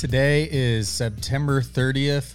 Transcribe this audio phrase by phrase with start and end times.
[0.00, 2.32] Today is September 30th.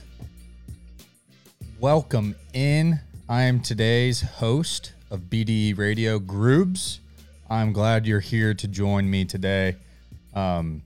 [1.80, 3.00] Welcome in.
[3.28, 7.00] I am today's host of BDE Radio Grooves.
[7.50, 9.78] I'm glad you're here to join me today.
[10.36, 10.84] Um,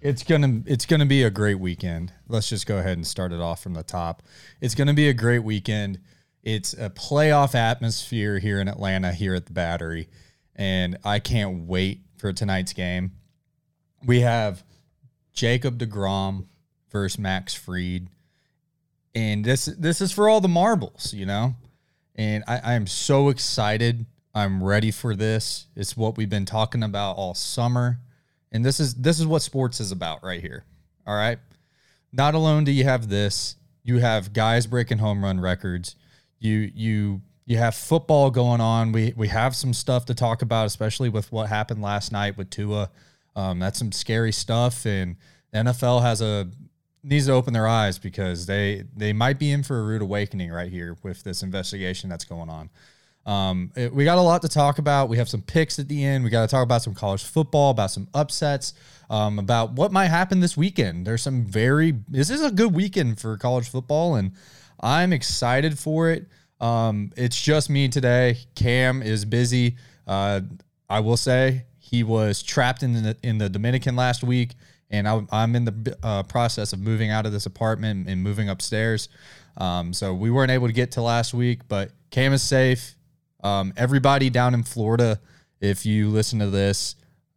[0.00, 2.12] it's gonna it's gonna be a great weekend.
[2.26, 4.24] Let's just go ahead and start it off from the top.
[4.60, 6.00] It's gonna be a great weekend.
[6.42, 10.08] It's a playoff atmosphere here in Atlanta, here at the Battery,
[10.56, 13.12] and I can't wait for tonight's game.
[14.04, 14.64] We have
[15.32, 16.46] Jacob DeGrom
[16.90, 18.08] versus Max Fried.
[19.14, 21.54] and this this is for all the marbles, you know.
[22.14, 24.06] And I, I am so excited.
[24.34, 25.66] I'm ready for this.
[25.76, 28.00] It's what we've been talking about all summer.
[28.50, 30.64] And this is this is what sports is about right here.
[31.06, 31.38] All right.
[32.12, 35.96] Not alone do you have this, you have guys breaking home run records.
[36.38, 38.92] You you you have football going on.
[38.92, 42.50] We we have some stuff to talk about, especially with what happened last night with
[42.50, 42.90] Tua.
[43.34, 45.16] Um, that's some scary stuff, and
[45.52, 46.48] the NFL has a
[47.04, 50.50] needs to open their eyes because they they might be in for a rude awakening
[50.50, 52.70] right here with this investigation that's going on.
[53.24, 55.08] Um, it, we got a lot to talk about.
[55.08, 56.24] We have some picks at the end.
[56.24, 58.74] We got to talk about some college football, about some upsets,
[59.10, 61.06] um, about what might happen this weekend.
[61.06, 64.32] There's some very, this is a good weekend for college football, and
[64.80, 66.26] I'm excited for it.
[66.60, 68.38] Um, it's just me today.
[68.54, 69.76] Cam is busy.
[70.06, 70.40] Uh,
[70.90, 74.54] I will say he was trapped in the in the Dominican last week,
[74.90, 78.48] and I, am in the uh, process of moving out of this apartment and moving
[78.48, 79.10] upstairs.
[79.58, 82.96] Um, so we weren't able to get to last week, but Cam is safe.
[83.44, 85.20] Um, everybody down in Florida,
[85.60, 86.96] if you listen to this,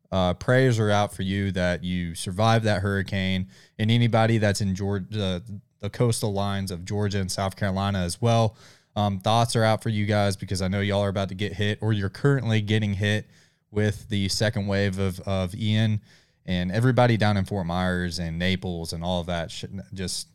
[0.09, 4.73] uh, prayers are out for you that you survive that hurricane, and anybody that's in
[4.73, 5.43] Georgia,
[5.81, 8.55] the coastal lines of Georgia and South Carolina as well.
[8.95, 11.51] Um, thoughts are out for you guys because I know y'all are about to get
[11.51, 13.27] hit, or you're currently getting hit
[13.75, 16.01] with the second wave of of Ian,
[16.45, 19.51] and everybody down in Fort Myers and Naples and all of that.
[19.93, 20.29] Just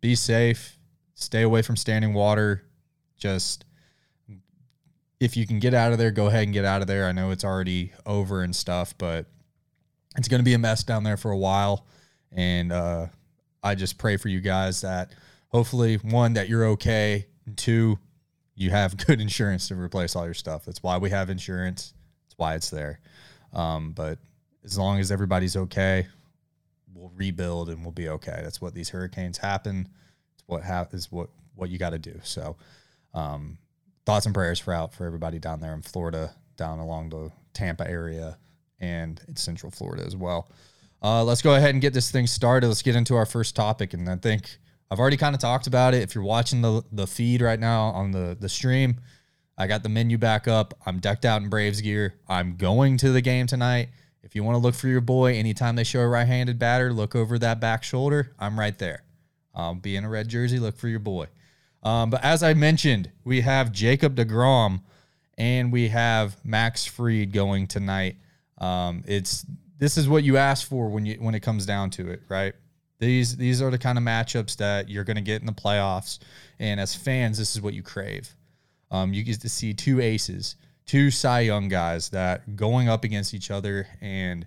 [0.00, 0.78] be safe,
[1.14, 2.64] stay away from standing water,
[3.16, 3.64] just
[5.22, 7.06] if you can get out of there, go ahead and get out of there.
[7.06, 9.26] I know it's already over and stuff, but
[10.16, 11.86] it's going to be a mess down there for a while.
[12.32, 13.06] And uh,
[13.62, 15.12] I just pray for you guys that
[15.46, 18.00] hopefully, one, that you're okay, and two,
[18.56, 20.64] you have good insurance to replace all your stuff.
[20.64, 21.94] That's why we have insurance.
[22.36, 23.00] Why it's there.
[23.52, 24.18] Um, but
[24.64, 26.06] as long as everybody's okay,
[26.94, 28.40] we'll rebuild and we'll be okay.
[28.42, 29.88] That's what these hurricanes happen.
[30.34, 32.18] It's what ha- is what what you got to do.
[32.22, 32.56] So,
[33.14, 33.58] um,
[34.06, 37.88] thoughts and prayers for out for everybody down there in Florida, down along the Tampa
[37.88, 38.38] area
[38.80, 40.50] and Central Florida as well.
[41.02, 42.68] Uh, let's go ahead and get this thing started.
[42.68, 44.58] Let's get into our first topic, and I think
[44.90, 46.02] I've already kind of talked about it.
[46.02, 49.00] If you're watching the the feed right now on the the stream,
[49.56, 50.74] I got the menu back up.
[50.86, 52.14] I'm decked out in Braves gear.
[52.28, 53.90] I'm going to the game tonight.
[54.22, 57.14] If you want to look for your boy, anytime they show a right-handed batter, look
[57.14, 58.32] over that back shoulder.
[58.38, 59.02] I'm right there.
[59.54, 60.58] I'll be in a red jersey.
[60.58, 61.26] Look for your boy.
[61.82, 64.80] Um, but as I mentioned, we have Jacob DeGrom
[65.36, 68.16] and we have Max Fried going tonight.
[68.58, 69.44] Um, it's
[69.78, 72.54] this is what you ask for when you when it comes down to it, right?
[73.00, 76.20] These these are the kind of matchups that you're going to get in the playoffs,
[76.60, 78.32] and as fans, this is what you crave.
[78.92, 80.54] Um, you get to see two aces,
[80.86, 84.46] two Cy Young guys that going up against each other, and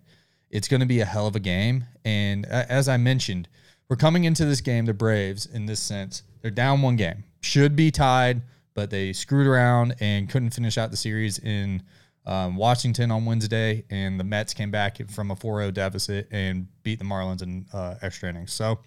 [0.50, 1.86] it's going to be a hell of a game.
[2.06, 3.50] And as I mentioned,
[3.90, 7.24] we're coming into this game, the Braves, in this sense, they're down one game.
[7.42, 8.42] Should be tied,
[8.76, 11.82] but they screwed around and couldn't finish out the series in
[12.26, 13.84] um, Washington on Wednesday.
[13.90, 17.66] And the Mets came back from a 4 0 deficit and beat the Marlins in
[17.74, 18.54] uh, extra innings.
[18.54, 18.80] So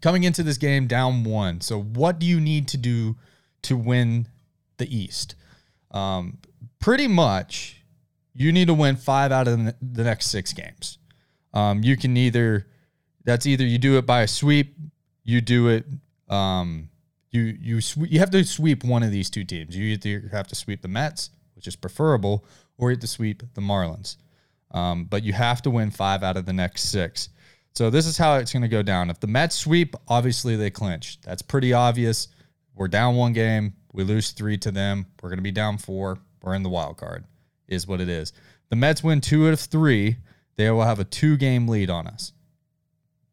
[0.00, 1.60] coming into this game down one.
[1.60, 3.16] So, what do you need to do
[3.62, 4.26] to win
[4.82, 5.34] the East?
[5.90, 6.38] Um,
[6.78, 7.82] pretty much,
[8.34, 10.98] you need to win five out of the next six games.
[11.54, 12.66] Um, you can either,
[13.24, 14.74] that's either you do it by a sweep,
[15.24, 15.84] you do it
[16.32, 16.88] um,
[17.30, 19.76] you you you have to sweep one of these two teams.
[19.76, 22.44] You either have to sweep the Mets, which is preferable,
[22.78, 24.16] or you have to sweep the Marlins.
[24.70, 27.28] Um, but you have to win five out of the next six.
[27.74, 29.10] So this is how it's going to go down.
[29.10, 31.20] If the Mets sweep, obviously they clinch.
[31.20, 32.28] That's pretty obvious.
[32.74, 33.74] We're down one game.
[33.92, 35.06] We lose three to them.
[35.22, 36.18] We're going to be down four.
[36.42, 37.24] We're in the wild card,
[37.68, 38.32] is what it is.
[38.70, 40.16] The Mets win two out of three.
[40.56, 42.32] They will have a two game lead on us.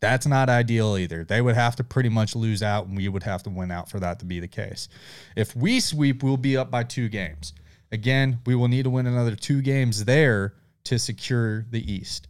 [0.01, 1.25] That's not ideal either.
[1.25, 3.89] They would have to pretty much lose out, and we would have to win out
[3.89, 4.87] for that to be the case.
[5.35, 7.53] If we sweep, we'll be up by two games.
[7.91, 10.53] Again, we will need to win another two games there
[10.85, 12.27] to secure the East.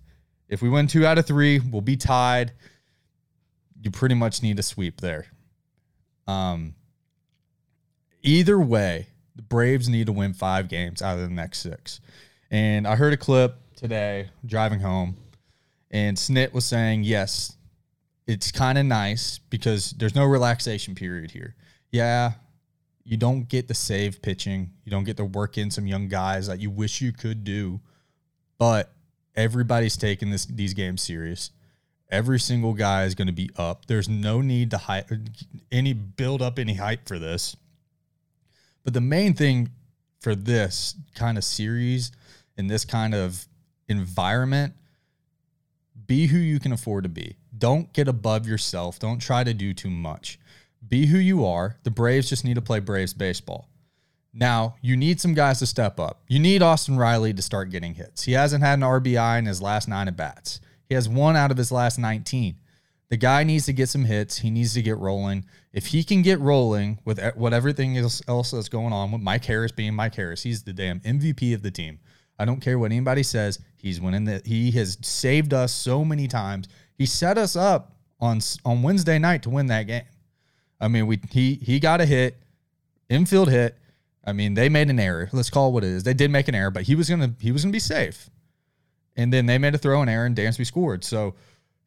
[0.47, 2.53] If we win two out of three, we'll be tied.
[3.81, 5.27] You pretty much need a sweep there.
[6.27, 6.73] Um,
[8.21, 12.01] either way, the Braves need to win five games out of the next six.
[12.51, 15.15] And I heard a clip today driving home
[15.91, 17.55] And Snit was saying, yes,
[18.27, 21.55] it's kind of nice because there's no relaxation period here.
[21.91, 22.33] Yeah,
[23.03, 26.47] you don't get the save pitching, you don't get to work in some young guys
[26.47, 27.79] that you wish you could do,
[28.59, 28.93] but
[29.35, 31.51] everybody's taking this these games serious.
[32.11, 33.85] Every single guy is going to be up.
[33.85, 35.09] There's no need to hype
[35.71, 37.55] any build up any hype for this.
[38.89, 39.69] But the main thing
[40.19, 42.11] for this kind of series
[42.57, 43.47] in this kind of
[43.87, 44.73] environment,
[46.07, 47.35] be who you can afford to be.
[47.55, 48.97] Don't get above yourself.
[48.97, 50.39] Don't try to do too much.
[50.87, 51.77] Be who you are.
[51.83, 53.69] The Braves just need to play Braves baseball.
[54.33, 56.23] Now, you need some guys to step up.
[56.27, 58.23] You need Austin Riley to start getting hits.
[58.23, 60.61] He hasn't had an RBI in his last nine at bats.
[60.87, 62.55] He has one out of his last 19.
[63.09, 64.37] The guy needs to get some hits.
[64.37, 65.45] He needs to get rolling.
[65.73, 69.45] If he can get rolling with what everything else, else that's going on with Mike
[69.45, 71.99] Harris being Mike Harris, he's the damn MVP of the team.
[72.37, 73.59] I don't care what anybody says.
[73.75, 74.41] He's winning the.
[74.45, 76.67] He has saved us so many times.
[76.97, 80.03] He set us up on on Wednesday night to win that game.
[80.79, 82.37] I mean, we he he got a hit,
[83.09, 83.77] infield hit.
[84.23, 85.29] I mean, they made an error.
[85.33, 86.03] Let's call it what it is.
[86.03, 88.29] They did make an error, but he was gonna he was gonna be safe.
[89.17, 91.03] And then they made a throw and error, and Dansby scored.
[91.03, 91.35] So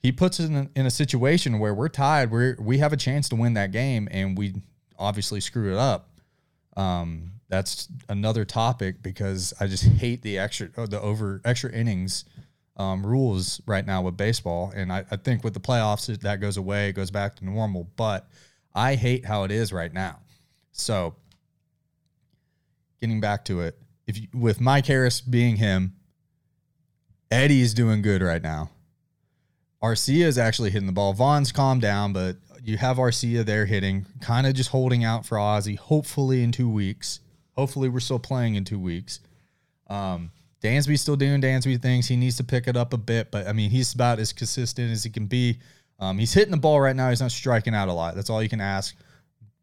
[0.02, 2.30] he puts us in a, in a situation where we're tied.
[2.30, 4.54] We we have a chance to win that game, and we
[4.98, 6.10] obviously screw it up.
[6.76, 12.24] Um, that's another topic because I just hate the extra the over extra innings
[12.76, 16.56] um, rules right now with baseball, and I, I think with the playoffs that goes
[16.56, 17.88] away, it goes back to normal.
[17.96, 18.28] But
[18.74, 20.18] I hate how it is right now.
[20.72, 21.14] So,
[23.00, 25.94] getting back to it, if you, with Mike Harris being him,
[27.30, 28.70] Eddie's doing good right now.
[29.82, 31.12] Arcia is actually hitting the ball.
[31.12, 35.38] Vaughn's calmed down, but you have Arcia there hitting, kind of just holding out for
[35.38, 35.74] Ozzie.
[35.74, 37.20] Hopefully in two weeks.
[37.56, 39.20] Hopefully we're still playing in two weeks.
[39.88, 40.30] Um,
[40.62, 42.06] Dansby's still doing Dansby things.
[42.06, 44.92] He needs to pick it up a bit, but I mean he's about as consistent
[44.92, 45.58] as he can be.
[45.98, 47.10] Um, he's hitting the ball right now.
[47.10, 48.14] He's not striking out a lot.
[48.14, 48.96] That's all you can ask.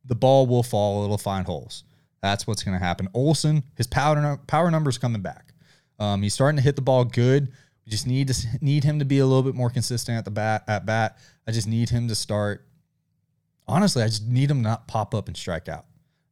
[0.05, 1.03] The ball will fall.
[1.03, 1.83] It'll find holes.
[2.21, 3.07] That's what's going to happen.
[3.13, 5.53] Olson, his power power numbers coming back.
[5.99, 7.51] Um, he's starting to hit the ball good.
[7.89, 10.63] Just need to need him to be a little bit more consistent at the bat.
[10.67, 12.65] At bat, I just need him to start.
[13.67, 15.85] Honestly, I just need him not pop up and strike out.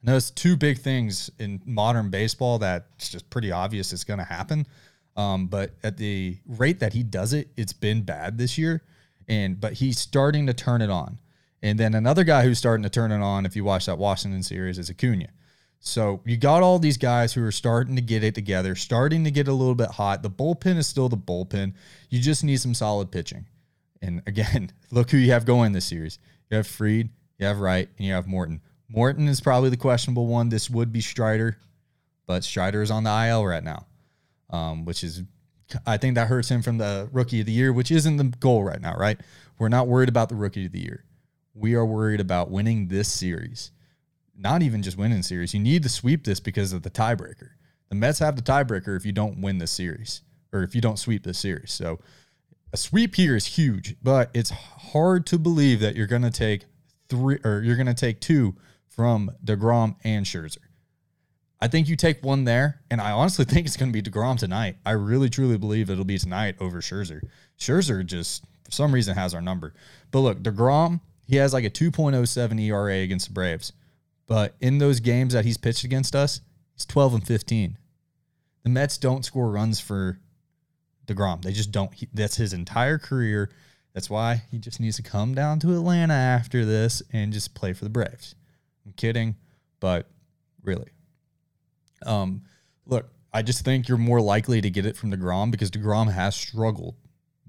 [0.04, 4.20] I know it's two big things in modern baseball that's just pretty obvious it's going
[4.20, 4.66] to happen.
[5.16, 8.84] Um, but at the rate that he does it, it's been bad this year
[9.28, 11.20] and but he's starting to turn it on.
[11.62, 14.44] And then another guy who's starting to turn it on, if you watch that Washington
[14.44, 15.28] series, is Acuna.
[15.80, 19.32] So you got all these guys who are starting to get it together, starting to
[19.32, 20.24] get a little bit hot.
[20.24, 21.74] The bullpen is still the bullpen.
[22.10, 23.46] You just need some solid pitching.
[24.02, 26.20] And again, look who you have going this series.
[26.50, 28.62] You have Fried, you have Wright, and you have Morton.
[28.90, 30.50] Morton is probably the questionable one.
[30.50, 31.58] This would be Strider,
[32.26, 33.86] but Strider is on the IL right now,
[34.50, 35.24] um, which is
[35.86, 38.64] I think that hurts him from the rookie of the year, which isn't the goal
[38.64, 39.20] right now, right?
[39.60, 41.04] We're not worried about the rookie of the year.
[41.54, 43.72] We are worried about winning this series.
[44.38, 45.54] Not even just winning series.
[45.54, 47.50] You need to sweep this because of the tiebreaker.
[47.90, 50.22] The Mets have the tiebreaker if you don't win this series
[50.54, 51.72] or if you don't sweep this series.
[51.72, 52.00] So
[52.74, 56.66] a sweep here is huge, but it's hard to believe that you're going to take
[57.10, 58.56] three or you're going to take two
[58.88, 60.58] from DeGrom and Scherzer.
[61.60, 64.38] I think you take one there, and I honestly think it's going to be DeGrom
[64.38, 64.78] tonight.
[64.86, 67.22] I really, truly believe it'll be tonight over Scherzer.
[67.58, 69.74] Scherzer just, for some reason, has our number.
[70.12, 73.74] But look, DeGrom, he has like a 2.07 ERA against the Braves.
[74.28, 76.42] But in those games that he's pitched against us,
[76.74, 77.78] he's 12 and 15.
[78.64, 80.20] The Mets don't score runs for
[81.08, 81.42] DeGrom.
[81.42, 81.94] They just don't.
[81.94, 83.50] He, that's his entire career.
[83.94, 87.74] That's why he just needs to come down to Atlanta after this and just play
[87.74, 88.36] for the Braves.
[88.86, 89.36] I'm kidding,
[89.80, 90.08] but
[90.62, 90.92] really,
[92.06, 92.44] um,
[92.86, 96.36] look, I just think you're more likely to get it from DeGrom because DeGrom has
[96.36, 96.96] struggled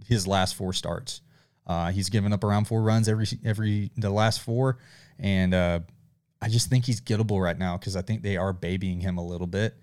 [0.06, 1.20] his last four starts.
[1.66, 4.78] Uh, he's given up around four runs every every the last four,
[5.18, 5.80] and uh,
[6.40, 9.25] I just think he's gettable right now because I think they are babying him a
[9.25, 9.75] little bit.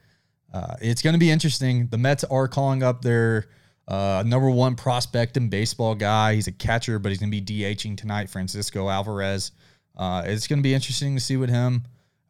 [0.53, 1.87] Uh, it's going to be interesting.
[1.87, 3.49] The Mets are calling up their
[3.87, 6.35] uh, number one prospect in baseball guy.
[6.35, 8.29] He's a catcher, but he's going to be DHing tonight.
[8.29, 9.51] Francisco Alvarez.
[9.97, 11.83] Uh, it's going to be interesting to see what him.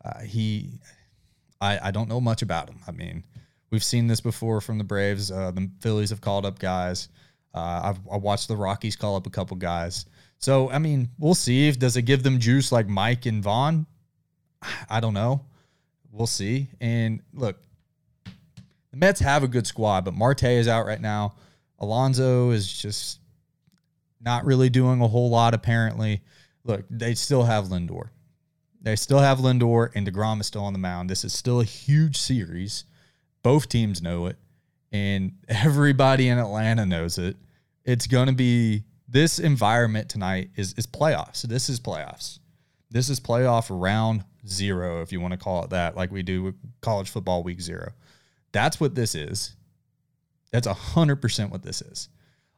[0.03, 0.79] Uh, he
[1.62, 2.79] I, I don't know much about him.
[2.88, 3.24] I mean,
[3.72, 5.32] we've seen this before from the Braves.
[5.32, 7.10] Uh, the Phillies have called up guys.
[7.53, 10.05] Uh, I've I watched the Rockies call up a couple guys.
[10.38, 11.67] So I mean, we'll see.
[11.67, 13.86] If does it give them juice like Mike and Vaughn?
[14.89, 15.41] I don't know.
[16.12, 16.69] We'll see.
[16.79, 17.57] And look,
[18.24, 21.36] the Mets have a good squad, but Marte is out right now.
[21.79, 23.19] Alonso is just
[24.22, 25.53] not really doing a whole lot.
[25.53, 26.22] Apparently,
[26.63, 28.10] look, they still have Lindor.
[28.81, 31.10] They still have Lindor and DeGrom is still on the mound.
[31.10, 32.86] This is still a huge series.
[33.43, 34.38] Both teams know it,
[34.91, 37.36] and everybody in Atlanta knows it.
[37.84, 41.41] It's going to be this environment tonight is is playoffs.
[41.43, 42.39] This is playoffs.
[42.89, 46.43] This is playoff round zero, if you want to call it that, like we do
[46.43, 47.91] with college football week zero.
[48.51, 49.55] That's what this is.
[50.51, 52.09] That's hundred percent what this is.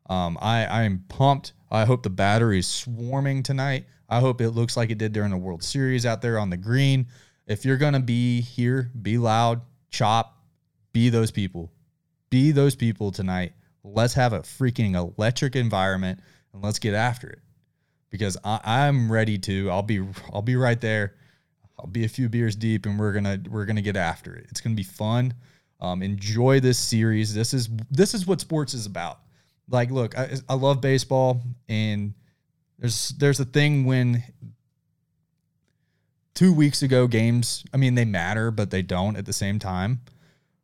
[0.10, 1.54] Um, I I am pumped.
[1.72, 3.86] I hope the battery is swarming tonight.
[4.10, 6.58] I hope it looks like it did during the World Series out there on the
[6.58, 7.08] green.
[7.46, 10.38] If you're gonna be here, be loud, chop,
[10.94, 11.72] be those people.
[12.30, 13.54] Be those people tonight.
[13.84, 16.20] Let's have a freaking electric environment
[16.54, 17.40] and let's get after it.
[18.10, 19.70] Because I, I'm ready to.
[19.70, 21.16] I'll be I'll be right there.
[21.80, 24.48] I'll be a few beers deep and we're gonna we're gonna get after it.
[24.50, 25.34] It's gonna be fun.
[25.80, 27.34] Um, enjoy this series.
[27.34, 29.20] This is this is what sports is about.
[29.70, 32.14] Like, look, I, I love baseball, and
[32.80, 34.24] there's there's a thing when
[36.34, 37.64] two weeks ago games.
[37.74, 40.02] I mean, they matter, but they don't at the same time.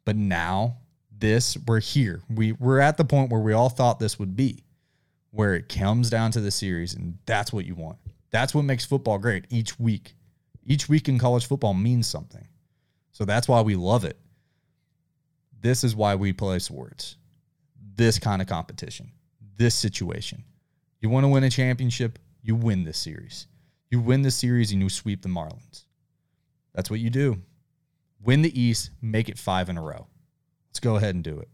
[0.06, 0.78] But now
[1.16, 2.22] this, we're here.
[2.30, 4.64] We we're at the point where we all thought this would be,
[5.32, 7.98] where it comes down to the series, and that's what you want.
[8.32, 10.16] That's what makes football great each week.
[10.66, 12.48] Each week in college football means something.
[13.12, 14.18] So that's why we love it.
[15.62, 17.16] This is why we play sports.
[17.96, 19.12] This kind of competition,
[19.58, 20.44] this situation.
[21.00, 23.48] You want to win a championship, you win this series.
[23.90, 25.86] You win the series and you sweep the Marlins.
[26.74, 27.42] That's what you do.
[28.24, 30.08] Win the East, make it five in a row.
[30.70, 31.50] Let's go ahead and do it.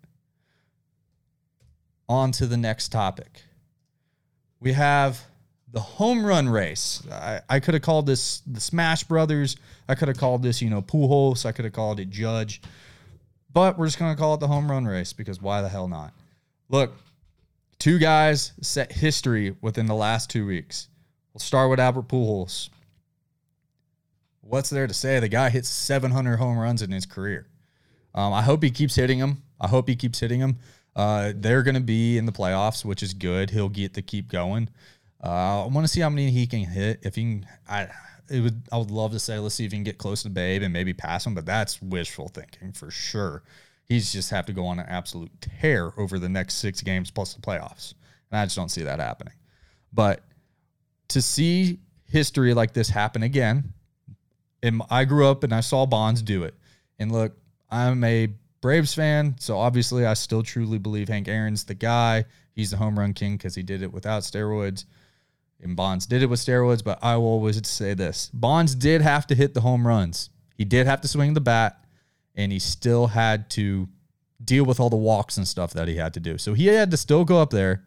[2.08, 3.44] On to the next topic.
[4.60, 5.20] We have
[5.72, 7.04] the home run race.
[7.12, 9.56] I, I could have called this the Smash Brothers.
[9.88, 11.46] I could have called this, you know, Pujols.
[11.46, 12.62] I could have called it Judge.
[13.52, 15.88] But we're just going to call it the home run race because why the hell
[15.88, 16.14] not?
[16.70, 16.94] Look,
[17.80, 20.88] two guys set history within the last two weeks.
[21.34, 22.70] We'll start with Albert Pujols.
[24.42, 25.20] What's there to say?
[25.20, 27.48] The guy hits 700 home runs in his career.
[28.16, 29.44] Um, I hope he keeps hitting them.
[29.62, 30.58] I hope he keeps hitting them.
[30.96, 33.52] Uh, they're going to be in the playoffs, which is good.
[33.52, 34.70] He'll get to keep going.
[35.24, 37.00] Uh, I want to see how many he can hit.
[37.04, 37.90] If he can, I
[38.30, 40.30] it would I would love to say let's see if he can get close to
[40.30, 43.44] Babe and maybe pass him, but that's wishful thinking for sure.
[43.84, 47.34] He's just have to go on an absolute tear over the next six games plus
[47.34, 47.96] the playoffs,
[48.32, 49.34] and I just don't see that happening.
[49.92, 50.24] But
[51.10, 53.74] to see history like this happen again,
[54.62, 56.54] and I grew up and I saw Bonds do it.
[57.00, 57.34] And look,
[57.72, 58.30] I'm a
[58.62, 62.26] Braves fan, so obviously I still truly believe Hank Aaron's the guy.
[62.54, 64.86] He's the home run king because he did it without steroids.
[65.62, 69.28] And Bonds did it with steroids, but I will always say this Bonds did have
[69.28, 70.30] to hit the home runs.
[70.56, 71.84] He did have to swing the bat,
[72.36, 73.88] and he still had to
[74.44, 76.38] deal with all the walks and stuff that he had to do.
[76.38, 77.84] So he had to still go up there,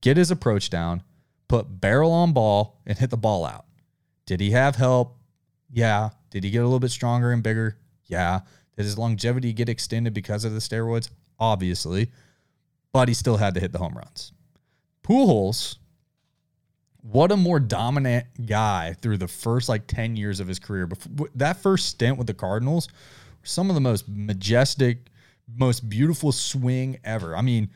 [0.00, 1.02] get his approach down,
[1.48, 3.66] put barrel on ball, and hit the ball out.
[4.26, 5.18] Did he have help?
[5.70, 6.10] Yeah.
[6.30, 7.78] Did he get a little bit stronger and bigger?
[8.06, 8.40] Yeah.
[8.76, 11.10] Did his longevity get extended because of the steroids?
[11.38, 12.10] Obviously.
[12.92, 14.32] But he still had to hit the home runs.
[15.02, 15.76] Pujols
[17.02, 20.86] what a more dominant guy through the first like 10 years of his career.
[20.86, 22.88] Before, that first stint with the Cardinals,
[23.42, 25.06] some of the most majestic,
[25.56, 27.36] most beautiful swing ever.
[27.36, 27.70] I mean,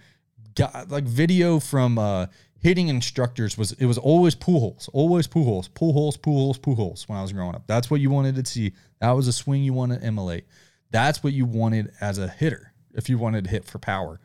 [0.55, 2.27] God, like video from uh,
[2.61, 7.33] hitting instructors was it was always Pujols, always Pujols, Pujols, Pujols, Pujols when I was
[7.33, 7.67] growing up.
[7.67, 8.73] That's what you wanted to see.
[9.01, 10.47] That was a swing you wanted to emulate.
[10.91, 14.21] That's what you wanted as a hitter if you wanted to hit for power.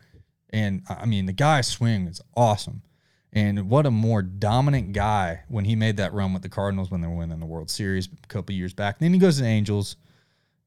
[0.51, 2.83] And I mean, the guy's swing is awesome.
[3.31, 7.01] And what a more dominant guy when he made that run with the Cardinals when
[7.01, 8.99] they were winning the World Series a couple years back.
[8.99, 9.97] Then he goes to the Angels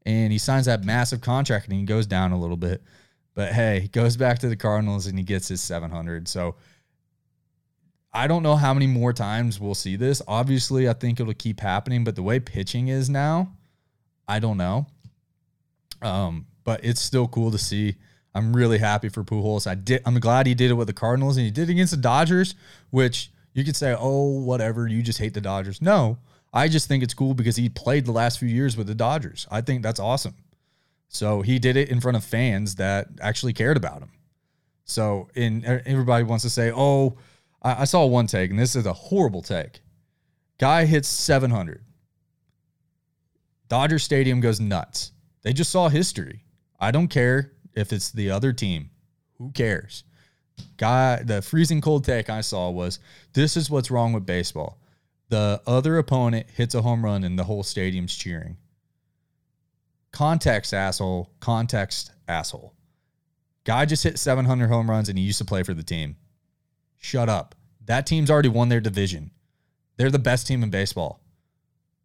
[0.07, 2.83] and he signs that massive contract and he goes down a little bit.
[3.35, 6.28] But hey, he goes back to the Cardinals and he gets his 700.
[6.28, 6.54] So
[8.12, 10.21] I don't know how many more times we'll see this.
[10.28, 13.52] Obviously, I think it'll keep happening, but the way pitching is now,
[14.28, 14.87] I don't know.
[16.02, 17.97] Um, but it's still cool to see.
[18.35, 19.67] I'm really happy for Pujols.
[19.67, 20.03] I did.
[20.07, 22.55] I'm glad he did it with the Cardinals and he did it against the Dodgers,
[22.91, 24.89] which you could say, oh, whatever.
[24.89, 25.83] You just hate the Dodgers.
[25.83, 26.19] No,
[26.53, 29.47] I just think it's cool because he played the last few years with the Dodgers.
[29.51, 30.35] I think that's awesome.
[31.09, 34.11] So he did it in front of fans that actually cared about him.
[34.85, 37.17] So, in everybody wants to say, oh,
[37.62, 39.81] I, I saw one take, and this is a horrible take.
[40.59, 41.83] Guy hits 700.
[43.69, 45.12] Dodger Stadium goes nuts.
[45.43, 46.45] They just saw history.
[46.79, 48.91] I don't care if it's the other team.
[49.38, 50.05] Who cares?
[50.76, 52.99] Guy, the freezing cold take I saw was
[53.33, 54.79] this is what's wrong with baseball.
[55.29, 58.59] The other opponent hits a home run and the whole stadium's cheering.
[60.12, 61.31] Context, asshole.
[61.41, 62.75] Context, asshole.
[63.64, 66.17] Guy just hit 700 home runs and he used to play for the team.
[66.99, 67.55] Shut up.
[67.85, 69.31] That team's already won their division.
[69.97, 71.21] They're the best team in baseball.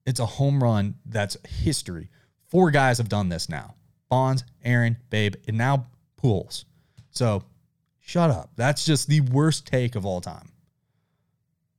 [0.06, 2.10] It's a home run that's history.
[2.48, 3.76] Four guys have done this now.
[4.10, 5.88] Bonds, Aaron, Babe, and now
[6.22, 6.66] Pujols.
[7.12, 7.44] So
[8.08, 8.52] Shut up.
[8.56, 10.50] That's just the worst take of all time.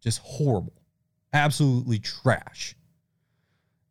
[0.02, 0.74] Just horrible.
[1.32, 2.76] Absolutely trash.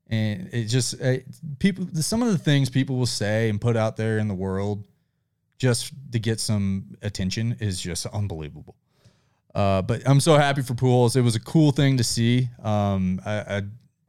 [0.06, 1.26] And it just it,
[1.58, 4.84] people some of the things people will say and put out there in the world
[5.58, 8.76] just to get some attention is just unbelievable.
[9.56, 11.16] Uh, but I'm so happy for Pools.
[11.16, 12.50] It was a cool thing to see.
[12.62, 13.62] Um, I, I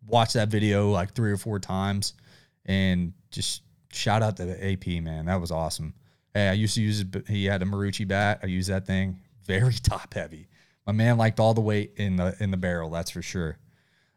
[0.06, 2.12] watched that video like three or four times,
[2.66, 5.26] and just shout out to the AP man.
[5.26, 5.94] That was awesome.
[6.34, 7.04] Hey, I used to use.
[7.26, 8.40] He had a Marucci bat.
[8.42, 9.20] I used that thing.
[9.44, 10.48] Very top heavy.
[10.86, 12.90] My man liked all the weight in the in the barrel.
[12.90, 13.58] That's for sure.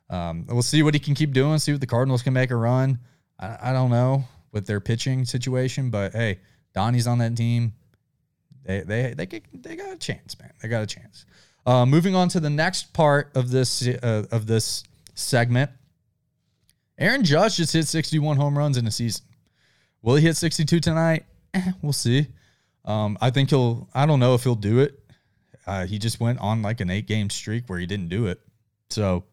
[0.09, 1.57] Um, we'll see what he can keep doing.
[1.59, 2.99] See what the Cardinals can make a run.
[3.39, 6.39] I, I don't know with their pitching situation, but hey,
[6.73, 7.73] Donnie's on that team.
[8.63, 10.51] They they they get, they got a chance, man.
[10.61, 11.25] They got a chance.
[11.65, 14.83] Uh, moving on to the next part of this uh, of this
[15.15, 15.71] segment.
[16.97, 19.25] Aaron Judge just hit 61 home runs in a season.
[20.01, 21.25] Will he hit 62 tonight?
[21.53, 22.27] Eh, we'll see.
[22.85, 23.89] Um, I think he'll.
[23.93, 24.97] I don't know if he'll do it.
[25.67, 28.39] Uh, he just went on like an eight game streak where he didn't do it.
[28.89, 29.25] So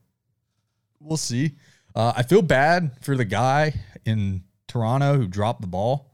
[1.01, 1.53] we'll see.
[1.95, 6.13] Uh, I feel bad for the guy in Toronto who dropped the ball,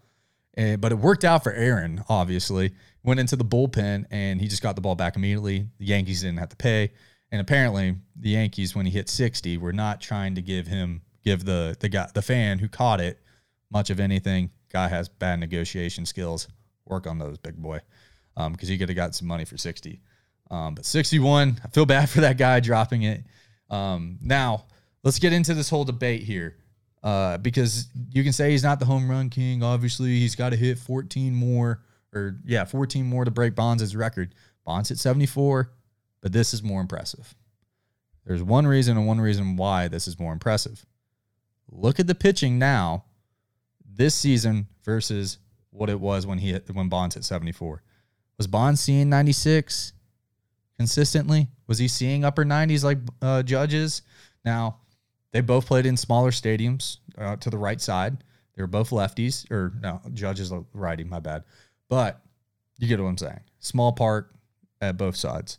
[0.55, 2.05] and, but it worked out for Aaron.
[2.09, 5.67] Obviously, went into the bullpen and he just got the ball back immediately.
[5.79, 6.93] The Yankees didn't have to pay,
[7.33, 11.45] and apparently the Yankees, when he hit sixty, were not trying to give him give
[11.45, 13.19] the the guy the fan who caught it
[13.75, 14.50] much of anything.
[14.73, 16.49] Guy has bad negotiation skills.
[16.87, 17.81] Work on those, big boy,
[18.35, 20.00] because um, he could have got some money for sixty.
[20.50, 23.25] Um, but 61, I feel bad for that guy dropping it.
[23.71, 24.66] Um, now,
[25.02, 26.57] let's get into this whole debate here.
[27.02, 29.62] Uh, because you can say he's not the home run king.
[29.62, 31.83] Obviously, he's got to hit 14 more,
[32.14, 34.35] or yeah, 14 more to break Bonds' record.
[34.64, 35.71] Bonds hit 74,
[36.23, 37.35] but this is more impressive.
[38.25, 40.87] There's one reason and one reason why this is more impressive.
[41.70, 43.05] Look at the pitching now,
[43.96, 45.38] this season versus
[45.70, 47.83] what it was when he hit, when Bonds hit 74.
[48.38, 49.92] Was Bonds seeing 96
[50.78, 51.48] consistently?
[51.66, 54.02] Was he seeing upper 90s like uh, Judges?
[54.44, 54.78] Now,
[55.33, 58.22] they both played in smaller stadiums uh, to the right side.
[58.54, 61.44] They were both lefties, or no, Judge is righty, my bad.
[61.88, 62.20] But
[62.78, 63.40] you get what I'm saying.
[63.59, 64.33] Small park
[64.80, 65.59] at both sides.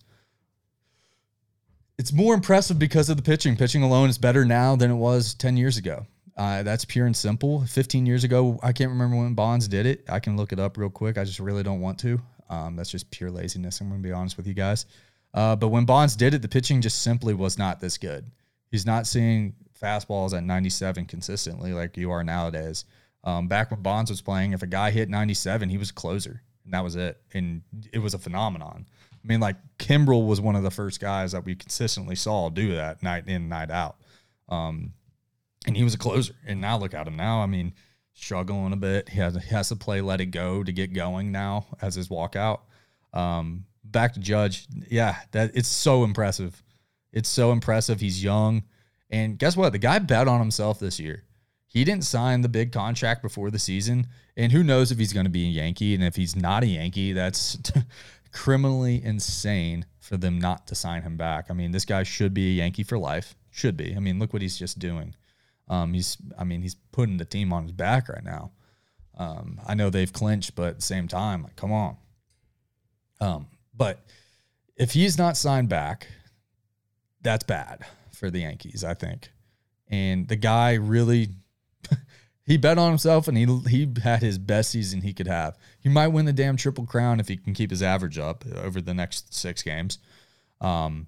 [1.97, 3.55] It's more impressive because of the pitching.
[3.55, 6.05] Pitching alone is better now than it was 10 years ago.
[6.37, 7.65] Uh, that's pure and simple.
[7.65, 10.03] 15 years ago, I can't remember when Bonds did it.
[10.09, 11.17] I can look it up real quick.
[11.17, 12.19] I just really don't want to.
[12.49, 13.79] Um, that's just pure laziness.
[13.79, 14.85] I'm going to be honest with you guys.
[15.33, 18.29] Uh, but when Bonds did it, the pitching just simply was not this good.
[18.69, 22.85] He's not seeing fastballs at 97 consistently like you are nowadays.
[23.23, 26.73] Um, back when Bonds was playing, if a guy hit 97, he was closer, and
[26.73, 27.19] that was it.
[27.33, 28.85] And it was a phenomenon.
[29.11, 32.75] I mean, like Kimbrel was one of the first guys that we consistently saw do
[32.75, 33.97] that night in, night out.
[34.47, 34.93] Um,
[35.65, 36.33] and he was a closer.
[36.45, 37.41] And now look at him now.
[37.41, 37.73] I mean,
[38.13, 39.09] struggling a bit.
[39.09, 42.09] He has, he has to play let it go to get going now as his
[42.09, 42.61] walkout.
[43.13, 44.67] Um, back to Judge.
[44.89, 46.61] Yeah, that it's so impressive.
[47.11, 47.99] It's so impressive.
[47.99, 48.63] He's young.
[49.09, 49.71] And guess what?
[49.71, 51.23] The guy bet on himself this year.
[51.67, 54.07] He didn't sign the big contract before the season.
[54.37, 55.93] And who knows if he's going to be a Yankee.
[55.93, 57.57] And if he's not a Yankee, that's
[58.31, 61.47] criminally insane for them not to sign him back.
[61.49, 63.35] I mean, this guy should be a Yankee for life.
[63.51, 63.95] Should be.
[63.95, 65.15] I mean, look what he's just doing.
[65.67, 68.51] Um, he's, I mean, he's putting the team on his back right now.
[69.17, 71.97] Um, I know they've clinched, but at the same time, like, come on.
[73.21, 73.99] Um, but
[74.75, 76.07] if he's not signed back,
[77.21, 79.31] that's bad for the Yankees, I think.
[79.89, 81.29] And the guy really
[82.45, 85.57] he bet on himself and he he had his best season he could have.
[85.79, 88.81] He might win the damn triple crown if he can keep his average up over
[88.81, 89.99] the next 6 games.
[90.61, 91.07] Um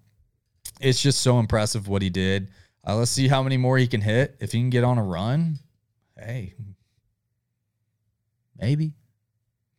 [0.80, 2.50] it's just so impressive what he did.
[2.88, 4.38] Uh, let's see how many more he can hit.
[4.39, 5.60] If he can get on a run,
[6.17, 6.54] hey,
[8.58, 8.93] maybe,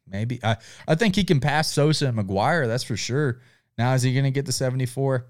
[0.06, 0.38] maybe.
[0.42, 2.66] I, I think he can pass Sosa and McGwire.
[2.66, 3.40] That's for sure.
[3.78, 5.26] Now, is he going to get to 74?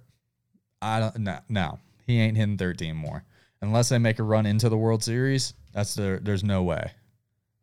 [0.82, 3.24] I don't, no, no, he ain't hitting 13 more.
[3.62, 6.90] Unless they make a run into the World Series, that's the, there's no way.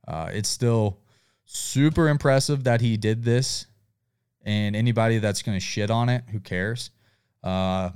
[0.08, 1.00] Uh, it's still
[1.46, 3.66] super impressive that he did this.
[4.44, 6.92] And anybody that's going to shit on it, who cares?
[7.44, 7.90] Uh,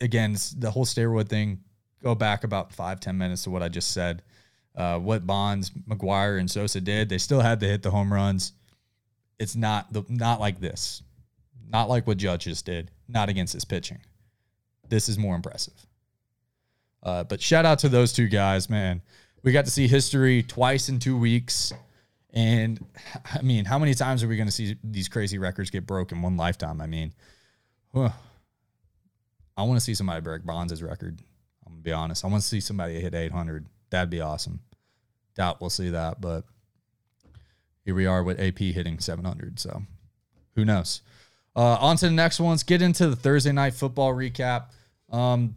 [0.00, 1.60] again, the whole steroid thing,
[2.02, 4.22] go back about five ten minutes to what I just said.
[4.76, 8.52] Uh, what Bonds, McGwire, and Sosa did, they still had to hit the home runs.
[9.38, 11.02] It's not the not like this,
[11.68, 14.00] not like what Judge just did, not against his pitching.
[14.88, 15.86] This is more impressive.
[17.02, 19.02] Uh, but shout out to those two guys, man.
[19.42, 21.72] We got to see history twice in two weeks.
[22.32, 22.84] And
[23.32, 26.18] I mean, how many times are we going to see these crazy records get broken
[26.18, 26.80] in one lifetime?
[26.80, 27.12] I mean,
[29.56, 31.20] I want to see somebody break Bonds' record.
[31.66, 32.24] I'm to be honest.
[32.24, 33.66] I want to see somebody hit 800.
[33.90, 34.60] That'd be awesome.
[35.36, 36.44] Doubt we'll see that, but
[37.84, 39.58] here we are with AP hitting 700.
[39.58, 39.82] So
[40.54, 41.02] who knows?
[41.56, 42.62] Uh, on to the next ones.
[42.62, 44.66] Get into the Thursday night football recap.
[45.10, 45.56] Um,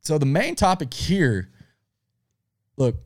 [0.00, 1.50] so the main topic here,
[2.76, 2.96] look,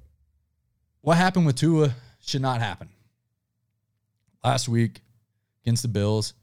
[1.00, 2.88] what happened with Tua should not happen.
[4.44, 5.00] Last week
[5.64, 6.34] against the Bills,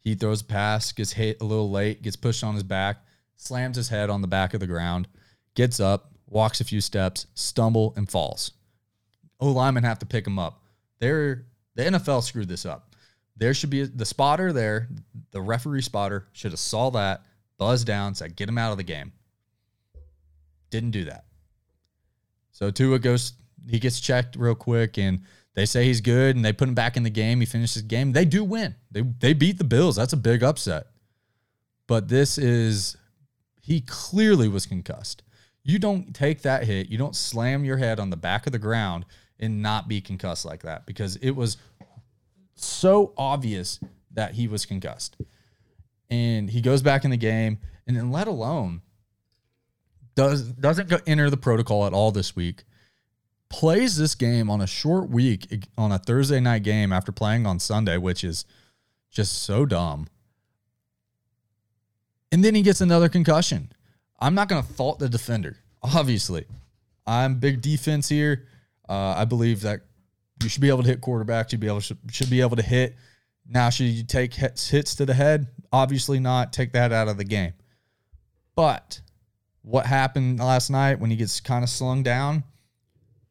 [0.00, 3.03] he throws a pass, gets hit a little late, gets pushed on his back,
[3.36, 5.08] slams his head on the back of the ground,
[5.54, 8.52] gets up, walks a few steps, stumble, and falls.
[9.40, 10.62] O linemen have to pick him up.
[11.00, 12.94] They're the NFL screwed this up.
[13.36, 14.88] There should be the spotter there,
[15.32, 17.24] the referee spotter should have saw that,
[17.58, 19.12] buzzed down, said, get him out of the game.
[20.70, 21.24] Didn't do that.
[22.52, 23.32] So Tua goes,
[23.68, 25.22] he gets checked real quick and
[25.54, 27.40] they say he's good and they put him back in the game.
[27.40, 28.12] He finishes the game.
[28.12, 28.74] They do win.
[28.90, 29.96] They they beat the Bills.
[29.96, 30.86] That's a big upset.
[31.86, 32.96] But this is
[33.64, 35.22] he clearly was concussed.
[35.62, 38.58] You don't take that hit, you don't slam your head on the back of the
[38.58, 39.06] ground
[39.40, 41.56] and not be concussed like that because it was
[42.56, 45.16] so obvious that he was concussed.
[46.10, 48.82] And he goes back in the game, and then let alone
[50.14, 52.64] does doesn't go enter the protocol at all this week.
[53.48, 57.58] Plays this game on a short week on a Thursday night game after playing on
[57.58, 58.44] Sunday, which is
[59.10, 60.06] just so dumb.
[62.34, 63.70] And then he gets another concussion.
[64.18, 66.46] I'm not going to fault the defender, obviously.
[67.06, 68.48] I'm big defense here.
[68.88, 69.82] Uh, I believe that
[70.42, 71.52] you should be able to hit quarterbacks.
[71.52, 72.96] You be able should be able to hit.
[73.46, 75.46] Now, should you take hits, hits to the head?
[75.72, 76.52] Obviously not.
[76.52, 77.52] Take that out of the game.
[78.56, 79.00] But
[79.62, 82.42] what happened last night when he gets kind of slung down?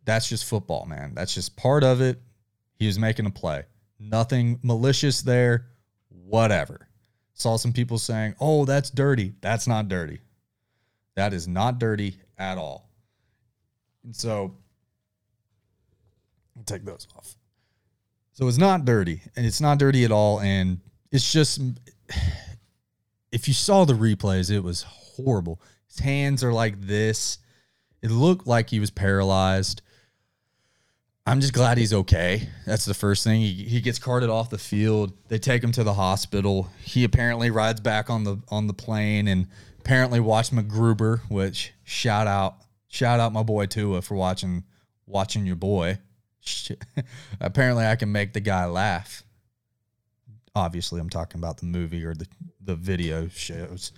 [0.05, 1.11] That's just football, man.
[1.13, 2.21] That's just part of it.
[2.79, 3.63] He was making a play.
[3.99, 5.65] Nothing malicious there.
[6.07, 6.87] Whatever.
[7.43, 10.21] Saw some people saying, "Oh, that's dirty." That's not dirty.
[11.15, 12.89] That is not dirty at all.
[14.06, 14.56] And so
[16.56, 17.36] I'll take those off.
[18.32, 20.39] So it's not dirty, and it's not dirty at all.
[20.39, 20.79] And
[21.12, 21.60] it's just,
[23.34, 25.62] if you saw the replays, it was horrible.
[25.88, 27.39] His hands are like this.
[28.01, 29.82] It looked like he was paralyzed.
[31.25, 32.49] I'm just glad he's okay.
[32.65, 33.39] That's the first thing.
[33.39, 35.13] He, he gets carted off the field.
[35.29, 36.69] They take him to the hospital.
[36.81, 39.47] He apparently rides back on the on the plane and
[39.79, 42.57] apparently watched MacGruber, which shout out
[42.89, 44.65] shout out my boy Tua for watching
[45.05, 45.99] watching your boy.
[47.39, 49.23] apparently I can make the guy laugh.
[50.53, 52.27] Obviously, I'm talking about the movie or the
[52.59, 53.93] the video shows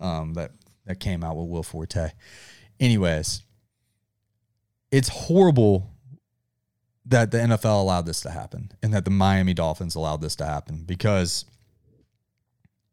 [0.00, 0.52] um, that
[0.86, 2.12] that came out with Will Forte.
[2.80, 3.42] Anyways,
[4.90, 5.91] it's horrible
[7.06, 10.44] that the NFL allowed this to happen and that the Miami Dolphins allowed this to
[10.44, 11.44] happen because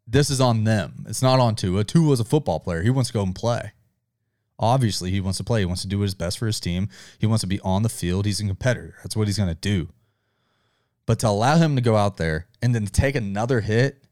[0.08, 1.06] this is on them.
[1.08, 1.84] It's not on Tua.
[1.84, 2.82] Tua was a football player.
[2.82, 3.74] He wants to go and play.
[4.58, 5.62] Obviously, he wants to play.
[5.62, 6.89] He wants to do his best for his team.
[7.17, 8.26] He wants to be on the field.
[8.26, 8.95] He's a competitor.
[9.04, 9.89] That's what he's going to do.
[11.06, 14.04] But to allow him to go out there and then take another hit,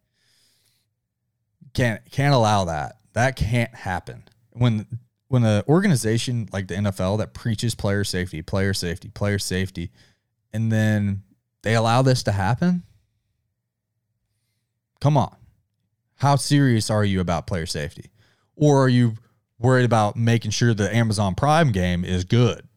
[1.73, 2.97] can't can't allow that.
[3.13, 4.23] That can't happen.
[4.51, 4.87] When
[5.27, 9.91] when an organization like the NFL that preaches player safety, player safety, player safety,
[10.53, 11.23] and then
[11.63, 12.83] they allow this to happen,
[15.01, 15.35] come on.
[16.15, 18.09] How serious are you about player safety?
[18.55, 19.15] Or are you
[19.59, 22.67] worried about making sure the Amazon Prime game is good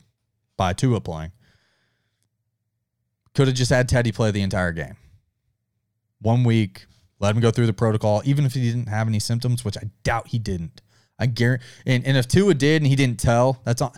[0.56, 1.32] by Tua playing.
[3.34, 4.96] Could have just had Teddy play the entire game.
[6.20, 6.86] One week,
[7.18, 9.90] let him go through the protocol, even if he didn't have any symptoms, which I
[10.02, 10.82] doubt he didn't.
[11.20, 11.64] I guarantee.
[11.86, 13.92] And, and if Tua did and he didn't tell, that's on.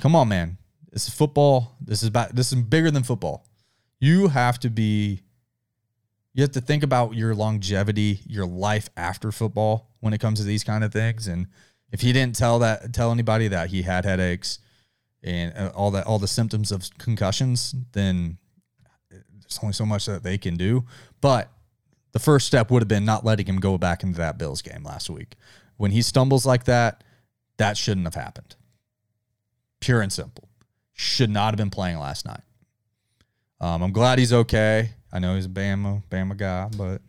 [0.00, 0.58] Come on, man.
[0.90, 1.76] This is football.
[1.80, 2.34] This is about.
[2.34, 3.46] This is bigger than football.
[4.00, 5.22] You have to be.
[6.34, 10.44] You have to think about your longevity, your life after football when it comes to
[10.44, 11.46] these kind of things, and
[11.92, 14.58] if he didn't tell that tell anybody that he had headaches
[15.22, 18.38] and uh, all that all the symptoms of concussions, then
[19.10, 20.84] there's only so much that they can do.
[21.20, 21.50] But
[22.12, 24.82] the first step would have been not letting him go back into that Bills game
[24.82, 25.36] last week.
[25.82, 27.02] When he stumbles like that,
[27.56, 28.54] that shouldn't have happened.
[29.80, 30.48] Pure and simple.
[30.92, 32.42] Should not have been playing last night.
[33.60, 34.90] Um, I'm glad he's okay.
[35.12, 37.02] I know he's a Bama Bama guy, but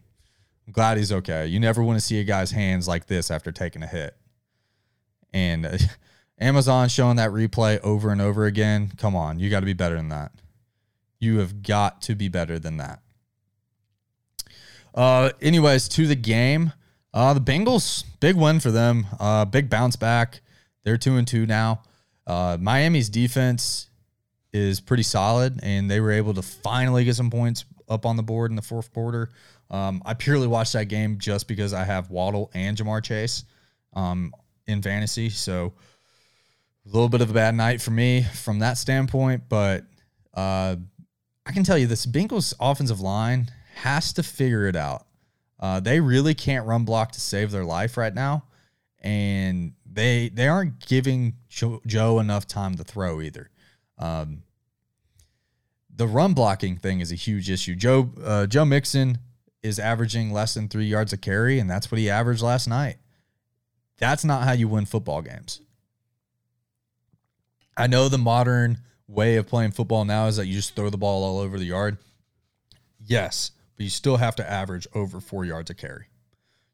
[0.66, 1.46] I'm glad he's okay.
[1.46, 4.18] You never want to see a guy's hands like this after taking a hit.
[5.32, 5.78] And uh,
[6.40, 8.92] Amazon showing that replay over and over again.
[8.98, 10.32] Come on, you got to be better than that.
[11.20, 13.04] You have got to be better than that.
[14.96, 16.74] Uh, anyways, to the game.
[17.14, 19.06] Uh, the Bengals, big win for them.
[19.20, 20.42] Uh, big bounce back.
[20.84, 21.84] They're two and two now.
[22.26, 23.88] Uh, Miami's defense
[24.52, 28.24] is pretty solid, and they were able to finally get some points up on the
[28.24, 29.30] board in the fourth quarter.
[29.70, 33.46] Um, I purely watched that game just because I have Waddle and Ja'Marr Chase.
[33.94, 34.34] Um,
[34.68, 35.30] in fantasy.
[35.30, 35.74] So
[36.86, 39.86] a little bit of a bad night for me from that standpoint, but
[40.34, 40.76] uh,
[41.46, 45.06] I can tell you this Bengals offensive line has to figure it out.
[45.64, 48.44] Uh, they really can't run block to save their life right now,
[49.00, 53.50] and they they aren't giving Joe enough time to throw either.
[53.98, 54.44] Um,
[55.96, 57.76] the run blocking thing is a huge issue.
[57.76, 59.20] Joe uh, Joe Mixon
[59.62, 62.98] is averaging less than three yards a carry, and that's what he averaged last night.
[64.00, 65.62] That's not how you win football games.
[67.78, 70.98] I know the modern way of playing football now is that you just throw the
[70.98, 72.00] ball all over the yard.
[73.00, 76.06] Yes, but you still have to average over four yards a carry.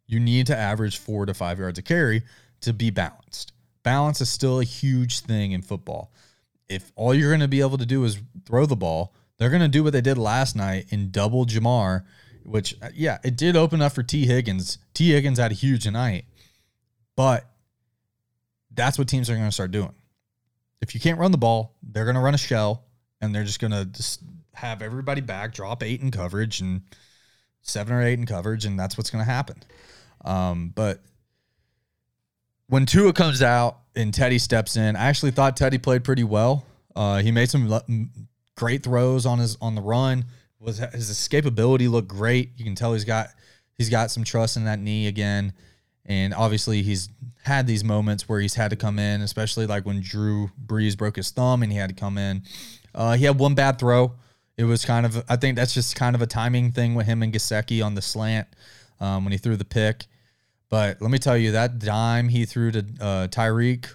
[0.07, 2.23] You need to average four to five yards a carry
[2.61, 3.53] to be balanced.
[3.83, 6.11] Balance is still a huge thing in football.
[6.67, 9.61] If all you're going to be able to do is throw the ball, they're going
[9.61, 12.03] to do what they did last night in double Ja'Marr,
[12.43, 14.77] which, uh, yeah, it did open up for Tee Higgins.
[14.93, 16.25] Tee Higgins had a huge night,
[17.15, 17.45] but
[18.71, 19.93] that's what teams are going to start doing.
[20.81, 22.85] If you can't run the ball, they're going to run a shell
[23.21, 23.89] and they're just going to
[24.59, 26.81] have everybody back, drop eight in coverage and
[27.61, 29.63] seven or eight in coverage, and that's what's going to happen.
[30.23, 31.01] Um, but
[32.67, 36.65] when Tua comes out and Teddy steps in, I actually thought Teddy played pretty well.
[36.95, 38.11] Uh, he made some
[38.55, 40.25] great throws on his on the run.
[40.59, 42.51] Was his escapability looked great?
[42.57, 43.29] You can tell he's got
[43.77, 45.53] he's got some trust in that knee again,
[46.05, 47.09] and obviously he's
[47.43, 51.15] had these moments where he's had to come in, especially like when Drew Brees broke
[51.15, 52.43] his thumb and he had to come in.
[52.93, 54.13] Uh, he had one bad throw.
[54.59, 57.23] It was kind of I think that's just kind of a timing thing with him
[57.23, 58.45] and Gesicki on the slant
[58.99, 60.05] um, when he threw the pick.
[60.69, 63.87] But let me tell you, that dime he threw to uh, Tyreek,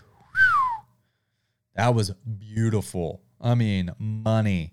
[1.77, 3.21] that was beautiful.
[3.39, 4.73] I mean, money.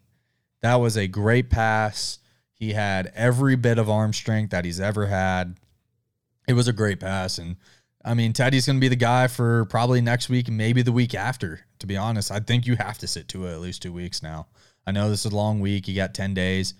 [0.61, 2.19] That was a great pass.
[2.53, 5.59] He had every bit of arm strength that he's ever had.
[6.47, 7.37] It was a great pass.
[7.37, 7.57] And
[8.05, 11.13] I mean, Teddy's going to be the guy for probably next week maybe the week
[11.13, 12.31] after, to be honest.
[12.31, 14.47] I think you have to sit Tua at least two weeks now.
[14.85, 15.87] I know this is a long week.
[15.87, 16.73] You got 10 days.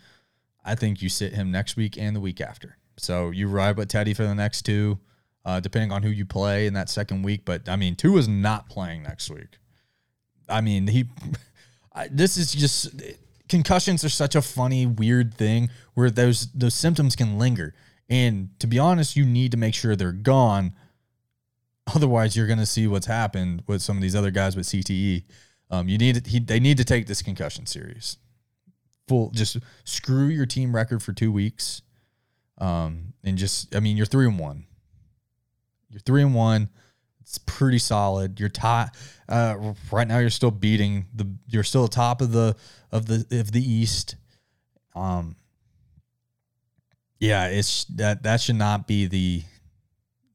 [0.63, 2.77] I think you sit him next week and the week after.
[2.97, 4.99] So you ride with Teddy for the next two
[5.45, 7.45] uh, depending on who you play in that second week.
[7.45, 9.57] But I mean, Tua is not playing next week.
[10.49, 11.05] I mean, he.
[11.93, 12.89] I, this is just
[13.49, 17.73] concussions are such a funny, weird thing where those those symptoms can linger.
[18.09, 20.73] And to be honest, you need to make sure they're gone.
[21.93, 25.23] Otherwise, you're going to see what's happened with some of these other guys with CTE.
[25.71, 28.17] Um, you need he, they need to take this concussion serious.
[29.07, 31.81] Full, just screw your team record for two weeks,
[32.57, 34.65] um, and just I mean you're three and one.
[35.89, 36.69] You're three and one.
[37.21, 38.39] It's pretty solid.
[38.39, 38.95] You're top
[39.29, 40.19] uh, right now.
[40.19, 41.33] You're still beating the.
[41.47, 42.55] You're still top of the
[42.91, 44.17] of the of the East.
[44.93, 45.37] Um.
[47.19, 49.43] Yeah, it's that that should not be the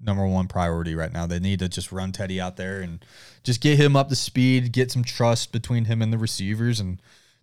[0.00, 1.26] number one priority right now.
[1.26, 3.04] They need to just run Teddy out there and
[3.42, 7.00] just get him up to speed, get some trust between him and the receivers, and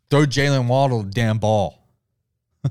[0.10, 1.80] throw Jaylen Waddle the damn ball.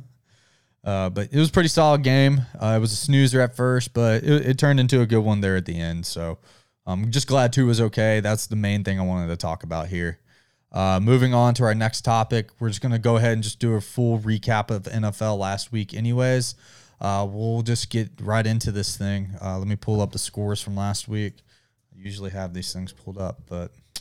[0.84, 2.40] Uh, but it was a pretty solid game.
[2.60, 5.40] Uh, it was a snoozer at first, but it, it, turned into a good one
[5.40, 6.04] there at the end.
[6.04, 6.38] So
[6.84, 8.18] I'm just glad Tua was okay.
[8.18, 10.18] That's the main thing I wanted to talk about here.
[10.72, 13.60] Uh, moving on to our next topic, we're just going to go ahead and just
[13.60, 16.56] do a full recap of NFL last week, anyways.
[17.02, 19.30] Uh, we'll just get right into this thing.
[19.42, 21.34] Uh, let me pull up the scores from last week.
[21.92, 24.00] I usually have these things pulled up, but a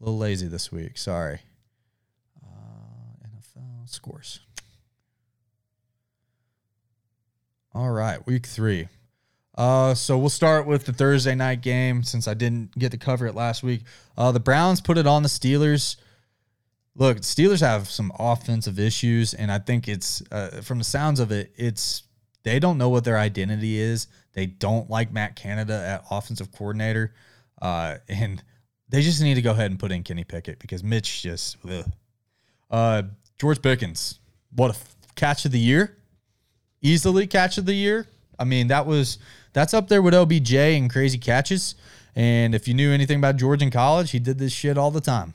[0.00, 0.96] little lazy this week.
[0.96, 1.40] Sorry.
[2.42, 4.40] Uh, NFL scores.
[7.74, 8.88] All right, week three.
[9.54, 13.26] Uh, so we'll start with the Thursday night game since I didn't get to cover
[13.26, 13.82] it last week.
[14.16, 15.96] Uh, the Browns put it on the Steelers.
[16.96, 21.30] Look, Steelers have some offensive issues, and I think it's uh, from the sounds of
[21.30, 22.04] it, it's
[22.42, 24.08] they don't know what their identity is.
[24.32, 27.14] They don't like Matt Canada at offensive coordinator,
[27.60, 28.42] uh, and
[28.88, 31.56] they just need to go ahead and put in Kenny Pickett because Mitch just.
[32.70, 33.02] Uh,
[33.38, 34.18] George Pickens,
[34.54, 34.78] what a
[35.14, 35.98] catch of the year!
[36.82, 38.06] easily catch of the year.
[38.38, 39.18] I mean, that was
[39.52, 41.76] that's up there with OBJ and crazy catches.
[42.14, 45.00] And if you knew anything about George in college, he did this shit all the
[45.00, 45.32] time.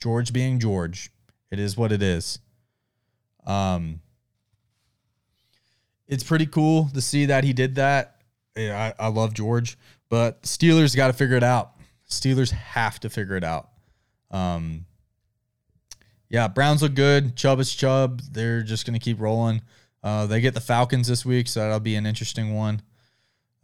[0.00, 1.10] George being George,
[1.50, 2.38] it is what it is.
[3.46, 4.00] Um,
[6.08, 8.16] it's pretty cool to see that he did that.
[8.56, 9.76] Yeah, I, I love George,
[10.08, 11.72] but Steelers got to figure it out.
[12.08, 13.68] Steelers have to figure it out.
[14.30, 14.86] Um,
[16.28, 17.36] yeah, Browns look good.
[17.36, 18.20] Chubb is Chubb.
[18.32, 19.62] They're just going to keep rolling.
[20.02, 22.82] Uh, they get the Falcons this week, so that'll be an interesting one.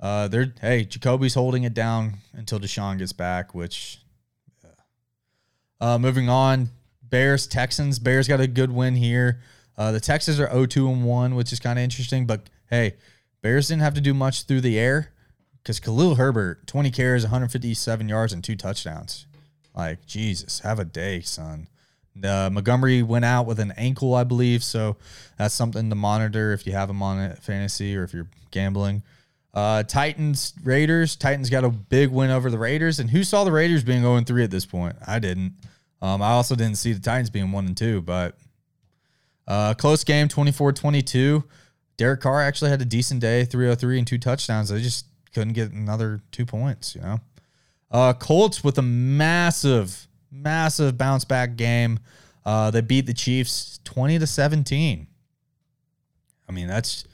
[0.00, 4.00] Uh, they're hey, Jacoby's holding it down until Deshaun gets back, which.
[4.64, 4.70] Yeah.
[5.80, 6.70] Uh, moving on,
[7.02, 8.00] Bears Texans.
[8.00, 9.40] Bears got a good win here.
[9.82, 12.24] Uh, the Texans are 0-2 and one, which is kind of interesting.
[12.24, 12.94] But hey,
[13.40, 15.10] Bears didn't have to do much through the air
[15.60, 19.26] because Khalil Herbert, 20 carries, 157 yards, and two touchdowns.
[19.74, 21.66] Like Jesus, have a day, son.
[22.22, 24.98] Uh, Montgomery went out with an ankle, I believe, so
[25.36, 29.02] that's something to monitor if you have him on fantasy or if you're gambling.
[29.52, 31.16] Uh, Titans, Raiders.
[31.16, 34.20] Titans got a big win over the Raiders, and who saw the Raiders being 0
[34.20, 34.94] 3 at this point?
[35.04, 35.54] I didn't.
[36.00, 38.36] Um, I also didn't see the Titans being 1 and 2, but
[39.46, 41.44] uh, close game, 24 22.
[41.96, 44.70] Derek Carr actually had a decent day, 303 and two touchdowns.
[44.70, 47.20] They just couldn't get another two points, you know.
[47.90, 51.98] Uh, Colts with a massive, massive bounce back game.
[52.44, 55.06] Uh, they beat the Chiefs 20 to 17.
[56.48, 57.04] I mean, that's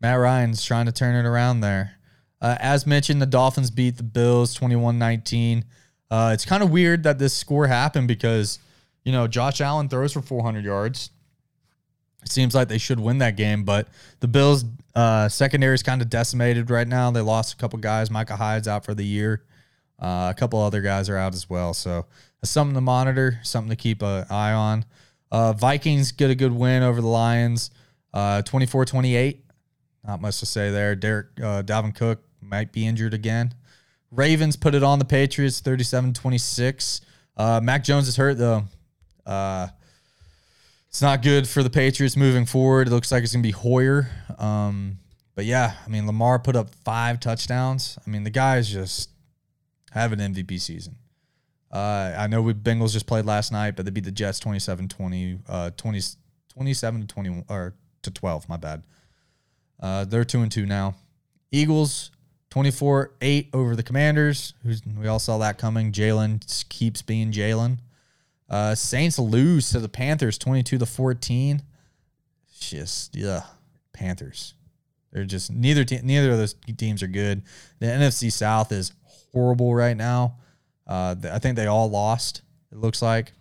[0.00, 1.92] Matt Ryan's trying to turn it around there.
[2.40, 5.64] Uh, as mentioned, the Dolphins beat the Bills 21 19.
[6.10, 8.58] Uh, it's kind of weird that this score happened because,
[9.04, 11.10] you know, Josh Allen throws for 400 yards.
[12.24, 13.88] It seems like they should win that game, but
[14.20, 17.10] the Bills' uh, secondary is kind of decimated right now.
[17.10, 18.10] They lost a couple guys.
[18.10, 19.44] Micah Hyde's out for the year.
[19.98, 21.74] Uh, a couple other guys are out as well.
[21.74, 22.06] So
[22.42, 24.84] it's something to monitor, something to keep an eye on.
[25.30, 27.70] Uh, Vikings get a good win over the Lions,
[28.12, 29.44] uh, 24 28.
[30.06, 30.94] Not much to say there.
[30.94, 33.54] Derek uh, Dalvin Cook might be injured again.
[34.10, 37.00] Ravens put it on the Patriots 37 26.
[37.36, 38.64] Uh, Mac Jones is hurt, though.
[40.94, 42.86] It's not good for the Patriots moving forward.
[42.86, 44.08] It looks like it's going to be Hoyer.
[44.38, 44.98] Um,
[45.34, 47.98] but yeah, I mean, Lamar put up five touchdowns.
[48.06, 49.10] I mean, the guys just
[49.90, 50.94] have an MVP season.
[51.68, 54.86] Uh, I know we Bengals just played last night, but they beat the Jets 27
[54.86, 56.00] 20, uh, 20,
[56.50, 58.84] 27 to 20, or to 12, my bad.
[59.80, 60.94] Uh, they're 2 and 2 now.
[61.50, 62.12] Eagles
[62.50, 64.54] 24 8 over the Commanders.
[64.62, 65.90] Who's, we all saw that coming.
[65.90, 67.78] Jalen keeps being Jalen.
[68.48, 71.62] Uh, Saints lose to the Panthers 22 to 14.
[72.58, 73.42] Just yeah,
[73.92, 74.54] Panthers.
[75.12, 77.42] They're just neither te- neither of those teams are good.
[77.78, 78.92] The NFC South is
[79.32, 80.38] horrible right now.
[80.86, 82.42] Uh, I think they all lost.
[82.72, 83.32] It looks like.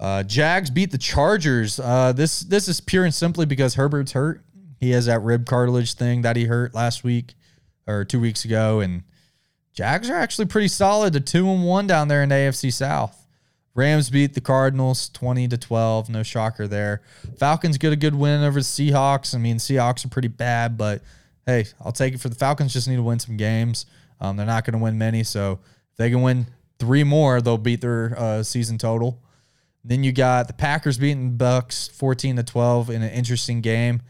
[0.00, 1.78] Uh, Jags beat the Chargers.
[1.78, 4.42] Uh, this this is pure and simply because Herbert's hurt.
[4.80, 7.34] He has that rib cartilage thing that he hurt last week
[7.86, 9.02] or two weeks ago, and
[9.74, 11.12] Jags are actually pretty solid.
[11.12, 13.20] The two and one down there in the AFC South.
[13.74, 16.08] Rams beat the Cardinals 20 to 12.
[16.08, 17.02] No shocker there.
[17.38, 19.34] Falcons get a good win over the Seahawks.
[19.34, 21.02] I mean, Seahawks are pretty bad, but
[21.44, 22.72] hey, I'll take it for the Falcons.
[22.72, 23.86] Just need to win some games.
[24.20, 25.58] Um, they're not going to win many, so
[25.90, 26.46] if they can win
[26.78, 29.20] three more, they'll beat their uh, season total.
[29.82, 34.02] Then you got the Packers beating Bucks 14 to 12 in an interesting game.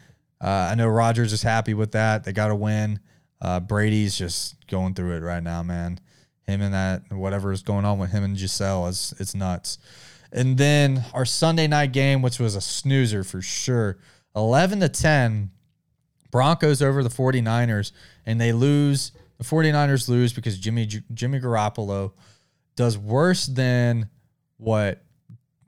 [0.42, 2.24] Uh, I know Rodgers is happy with that.
[2.24, 3.00] They got to win.
[3.40, 6.00] Uh, Brady's just going through it right now, man.
[6.48, 9.78] Him and that whatever is going on with him and Gisele is it's nuts.
[10.32, 13.98] And then our Sunday night game, which was a snoozer for sure,
[14.34, 15.52] 11 to 10,
[16.32, 17.92] Broncos over the 49ers,
[18.26, 19.12] and they lose.
[19.38, 22.12] The 49ers lose because Jimmy Jimmy Garoppolo
[22.74, 24.10] does worse than
[24.56, 25.04] what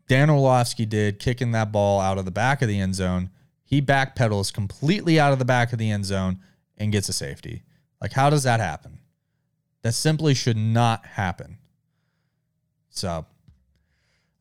[0.09, 3.31] Dan Orlovsky did, kicking that ball out of the back of the end zone.
[3.65, 6.41] He backpedals completely out of the back of the end zone
[6.77, 7.63] and gets a safety.
[8.01, 8.96] Like, how does that happen?
[9.87, 11.59] That simply should not happen.
[12.91, 13.25] So,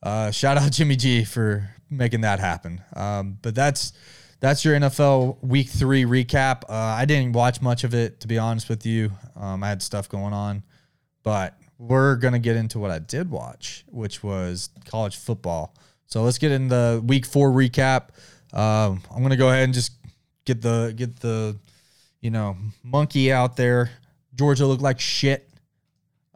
[0.01, 2.81] uh, shout out Jimmy G for making that happen.
[2.95, 3.93] Um, but that's
[4.39, 6.63] that's your NFL Week Three recap.
[6.67, 9.11] Uh, I didn't watch much of it to be honest with you.
[9.35, 10.63] Um, I had stuff going on,
[11.21, 15.75] but we're gonna get into what I did watch, which was college football.
[16.07, 18.09] So let's get in the Week Four recap.
[18.51, 19.91] Um, I'm gonna go ahead and just
[20.43, 21.55] get the get the
[22.25, 23.91] you know, monkey out there.
[24.35, 25.49] Georgia looked like shit.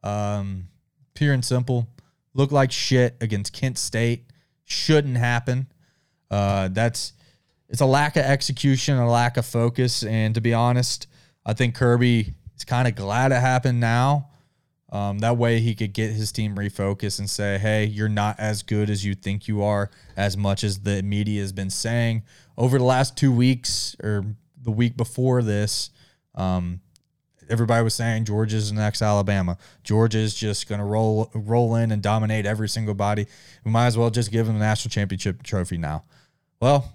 [0.04, 0.68] Um,
[1.14, 1.88] pure and simple.
[2.34, 4.26] Looked like shit against Kent State.
[4.66, 5.68] Shouldn't happen.
[6.32, 7.14] Uh, that's
[7.70, 11.08] it's a lack of execution, a lack of focus, and to be honest,
[11.46, 14.30] I think Kirby is kind of glad it happened now.
[14.92, 18.64] Um, that way he could get his team refocused and say, hey, you're not as
[18.64, 22.24] good as you think you are, as much as the media has been saying.
[22.58, 24.26] Over the last two weeks or
[24.60, 25.92] the week before this,
[26.34, 26.82] um,
[27.50, 29.58] everybody was saying Georgia's the next Alabama.
[29.84, 33.26] Georgia's just going to roll roll in and dominate every single body.
[33.64, 36.04] We might as well just give them the national championship trophy now.
[36.62, 36.94] Well,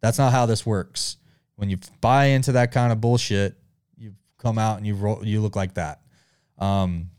[0.00, 1.16] that's not how this works.
[1.56, 3.56] When you buy into that kind of bullshit,
[3.96, 6.00] you come out and you roll, you look like that.
[6.58, 7.10] Um,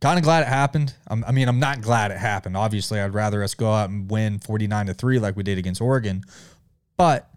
[0.00, 0.94] kind of glad it happened.
[1.08, 2.56] I'm, I mean, I'm not glad it happened.
[2.56, 5.80] Obviously, I'd rather us go out and win 49 to 3 like we did against
[5.80, 6.22] Oregon.
[6.96, 7.28] But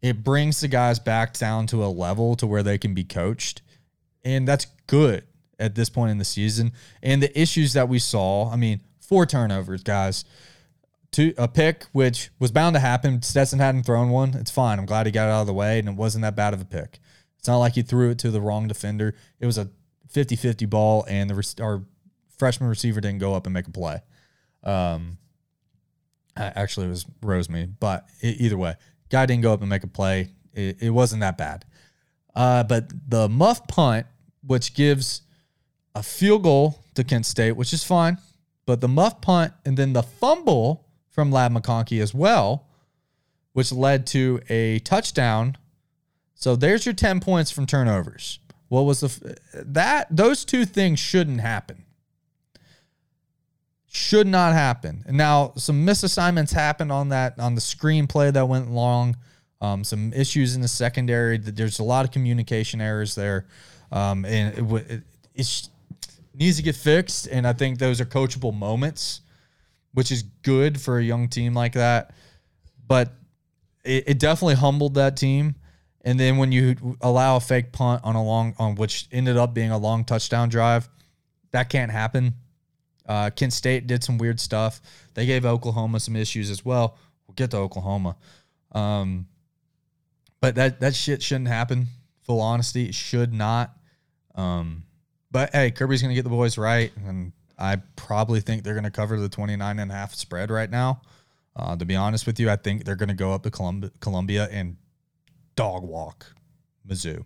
[0.00, 3.62] it brings the guys back down to a level to where they can be coached.
[4.24, 5.24] And that's good
[5.58, 6.72] at this point in the season.
[7.02, 10.24] And the issues that we saw, I mean, four turnovers, guys.
[11.10, 13.20] Two, a pick, which was bound to happen.
[13.20, 14.34] Stetson hadn't thrown one.
[14.34, 14.78] It's fine.
[14.78, 16.62] I'm glad he got it out of the way, and it wasn't that bad of
[16.62, 17.00] a pick.
[17.38, 19.14] It's not like he threw it to the wrong defender.
[19.38, 19.68] It was a
[20.08, 21.82] 50 50 ball, and the our
[22.38, 24.00] freshman receiver didn't go up and make a play.
[24.62, 25.18] Um,
[26.36, 28.74] actually, it was Rosemead, but either way,
[29.10, 30.30] guy didn't go up and make a play.
[30.54, 31.64] It, it wasn't that bad.
[32.34, 34.06] Uh, but the muff punt,
[34.46, 35.22] which gives
[35.94, 38.18] a field goal to Kent State, which is fine,
[38.66, 42.66] but the muff punt and then the fumble from Ladd McConkey as well,
[43.52, 45.56] which led to a touchdown.
[46.34, 48.38] So there's your 10 points from turnovers.
[48.68, 51.84] What was the that those two things shouldn't happen.
[53.86, 55.04] Should not happen.
[55.06, 59.18] And now some misassignments happened on that on the screenplay that went long.
[59.60, 61.36] Um, some issues in the secondary.
[61.36, 63.46] There's a lot of communication errors there,
[63.92, 65.02] um, and it, it,
[65.34, 65.68] it
[66.34, 67.28] needs to get fixed.
[67.28, 69.20] And I think those are coachable moments,
[69.92, 72.14] which is good for a young team like that.
[72.88, 73.12] But
[73.84, 75.54] it, it definitely humbled that team.
[76.04, 79.54] And then when you allow a fake punt on a long on which ended up
[79.54, 80.88] being a long touchdown drive,
[81.52, 82.34] that can't happen.
[83.06, 84.80] Uh, Kent State did some weird stuff.
[85.14, 86.96] They gave Oklahoma some issues as well.
[87.26, 88.16] We'll get to Oklahoma.
[88.72, 89.26] Um,
[90.40, 91.86] but that that shit shouldn't happen.
[92.22, 93.76] Full honesty, it should not.
[94.34, 94.84] Um,
[95.30, 99.18] but hey, Kirby's gonna get the boys right, and I probably think they're gonna cover
[99.18, 101.00] the 29 and a half spread right now.
[101.54, 104.48] Uh, to be honest with you, I think they're gonna go up to Columbia, Columbia
[104.50, 104.76] and
[105.54, 106.26] dog walk
[106.88, 107.24] Mizzou.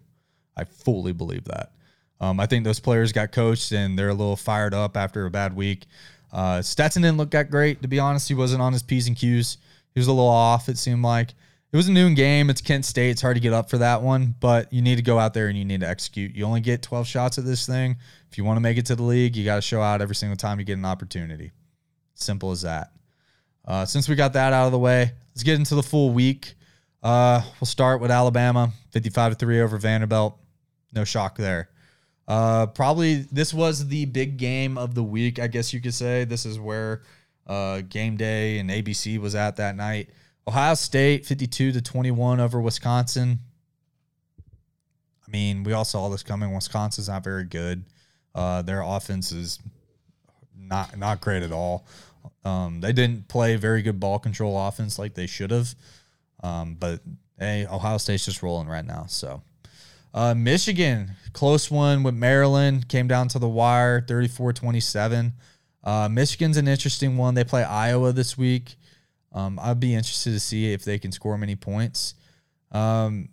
[0.56, 1.72] I fully believe that.
[2.20, 5.30] Um, I think those players got coached and they're a little fired up after a
[5.30, 5.86] bad week.
[6.32, 8.28] Uh, Stetson didn't look that great, to be honest.
[8.28, 9.58] He wasn't on his P's and Q's.
[9.94, 11.34] He was a little off, it seemed like.
[11.72, 12.48] It was a noon game.
[12.48, 13.10] It's Kent State.
[13.10, 15.48] It's hard to get up for that one, but you need to go out there
[15.48, 16.34] and you need to execute.
[16.34, 17.96] You only get 12 shots at this thing.
[18.30, 20.14] If you want to make it to the league, you got to show out every
[20.14, 21.50] single time you get an opportunity.
[22.14, 22.92] Simple as that.
[23.64, 26.54] Uh, since we got that out of the way, let's get into the full week.
[27.02, 30.38] Uh, we'll start with Alabama, 55 to 3 over Vanderbilt.
[30.92, 31.68] No shock there.
[32.28, 36.24] Uh, probably this was the big game of the week, I guess you could say.
[36.24, 37.02] This is where
[37.46, 40.10] uh, game day and ABC was at that night.
[40.48, 43.40] Ohio State 52 to 21 over Wisconsin.
[45.26, 46.54] I mean, we all saw this coming.
[46.54, 47.84] Wisconsin's not very good.
[48.34, 49.58] Uh, their offense is
[50.56, 51.86] not not great at all.
[52.44, 55.74] Um, they didn't play very good ball control offense like they should have.
[56.42, 57.00] Um, but
[57.38, 59.06] hey, Ohio State's just rolling right now.
[59.08, 59.42] So
[60.14, 65.32] uh, Michigan, close one with Maryland, came down to the wire 34 27.
[65.82, 67.34] Uh, Michigan's an interesting one.
[67.34, 68.76] They play Iowa this week.
[69.32, 72.14] Um, I'd be interested to see if they can score many points.
[72.72, 73.28] Um,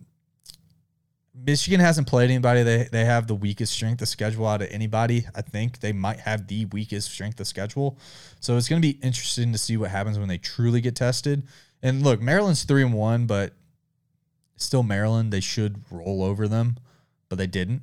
[1.36, 2.62] Michigan hasn't played anybody.
[2.64, 5.26] They they have the weakest strength of schedule out of anybody.
[5.34, 7.98] I think they might have the weakest strength of schedule.
[8.40, 11.48] So it's going to be interesting to see what happens when they truly get tested.
[11.82, 13.54] And look, Maryland's three and one, but
[14.58, 15.34] still Maryland.
[15.34, 16.78] They should roll over them,
[17.30, 17.82] but they didn't.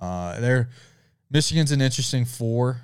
[0.00, 0.70] Uh, they're
[1.30, 2.80] Michigan's an interesting four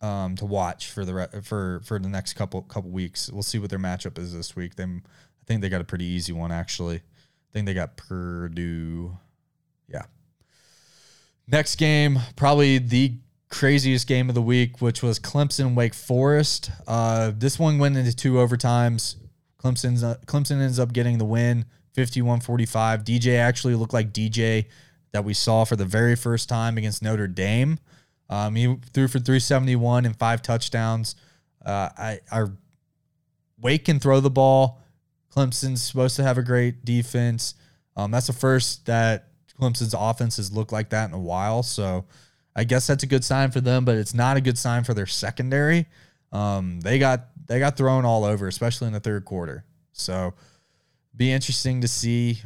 [0.00, 3.30] um, to watch for the re- for for the next couple couple weeks.
[3.30, 4.76] We'll see what their matchup is this week.
[4.76, 5.00] They, I
[5.46, 6.96] think they got a pretty easy one actually.
[6.96, 9.16] I think they got Purdue.
[9.88, 10.02] Yeah.
[11.46, 13.14] Next game, probably the
[13.48, 16.70] craziest game of the week, which was Clemson Wake Forest.
[16.86, 19.16] Uh, this one went into two overtimes.
[19.62, 21.64] Clemson's uh, Clemson ends up getting the win,
[21.96, 23.04] 51-45.
[23.04, 24.66] DJ actually looked like DJ
[25.12, 27.78] that we saw for the very first time against Notre Dame.
[28.28, 31.14] Um, he threw for 371 and five touchdowns.
[31.64, 32.52] Uh, I our
[33.60, 34.80] Wake can throw the ball.
[35.34, 37.54] Clemson's supposed to have a great defense.
[37.96, 39.28] Um, that's the first that
[39.60, 41.62] Clemson's offense has looked like that in a while.
[41.62, 42.04] So
[42.54, 44.94] I guess that's a good sign for them, but it's not a good sign for
[44.94, 45.86] their secondary.
[46.32, 49.64] Um, they got they got thrown all over, especially in the third quarter.
[49.92, 50.34] So
[51.16, 52.40] be interesting to see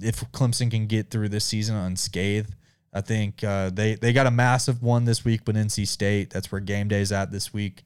[0.00, 2.54] if Clemson can get through this season unscathed.
[2.98, 6.30] I think uh, they they got a massive one this week with NC State.
[6.30, 7.84] That's where game day's at this week.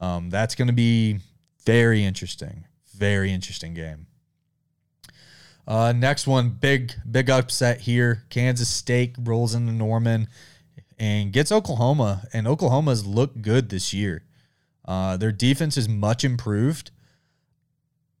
[0.00, 1.18] Um, that's going to be
[1.66, 2.66] very interesting.
[2.96, 4.06] Very interesting game.
[5.66, 8.22] Uh, next one, big big upset here.
[8.30, 10.28] Kansas State rolls into Norman
[10.96, 14.22] and gets Oklahoma, and Oklahoma's looked good this year.
[14.84, 16.92] Uh, their defense is much improved,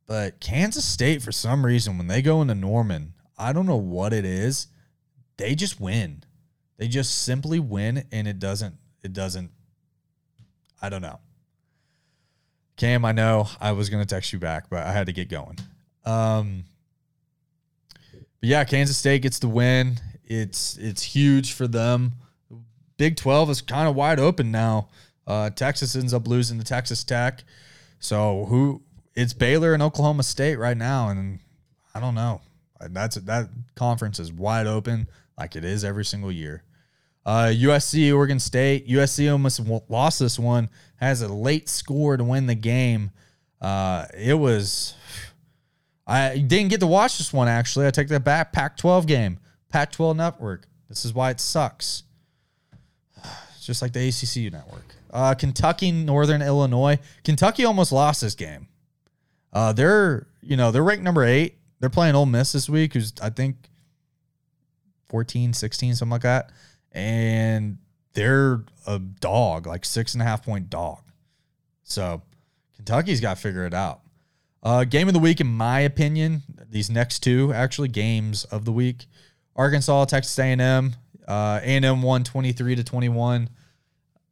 [0.08, 4.12] but Kansas State, for some reason, when they go into Norman, I don't know what
[4.12, 4.66] it is,
[5.36, 6.24] they just win.
[6.82, 8.74] They just simply win, and it doesn't.
[9.04, 9.52] It doesn't.
[10.82, 11.20] I don't know.
[12.76, 15.60] Cam, I know I was gonna text you back, but I had to get going.
[16.04, 16.64] Um,
[18.10, 20.00] but yeah, Kansas State gets the win.
[20.24, 22.14] It's it's huge for them.
[22.96, 24.88] Big Twelve is kind of wide open now.
[25.24, 27.44] Uh, Texas ends up losing to Texas Tech.
[28.00, 28.82] So who?
[29.14, 31.38] It's Baylor and Oklahoma State right now, and
[31.94, 32.40] I don't know.
[32.80, 35.06] That's that conference is wide open,
[35.38, 36.64] like it is every single year.
[37.24, 38.88] Uh, USC, Oregon State.
[38.88, 40.68] USC almost lost this one.
[40.96, 43.10] Has a late score to win the game.
[43.60, 44.94] Uh, it was.
[46.06, 47.86] I didn't get to watch this one actually.
[47.86, 48.52] I take that back.
[48.52, 50.66] Pac-12 game, Pac-12 network.
[50.88, 52.02] This is why it sucks.
[53.16, 54.84] It's just like the ACCU network.
[55.12, 56.98] Uh, Kentucky, Northern Illinois.
[57.22, 58.66] Kentucky almost lost this game.
[59.52, 61.58] Uh, they're you know they're ranked number eight.
[61.78, 63.56] They're playing Ole Miss this week, who's I think
[65.08, 66.50] 14, 16, something like that,
[66.92, 67.78] and
[68.14, 71.00] they're a dog, like six and a half point dog.
[71.84, 72.22] So
[72.76, 74.00] Kentucky's got to figure it out.
[74.62, 78.72] Uh, game of the week, in my opinion, these next two actually games of the
[78.72, 79.06] week:
[79.56, 80.94] Arkansas, Texas A&M.
[81.26, 83.48] Uh, A&M won twenty three to twenty one.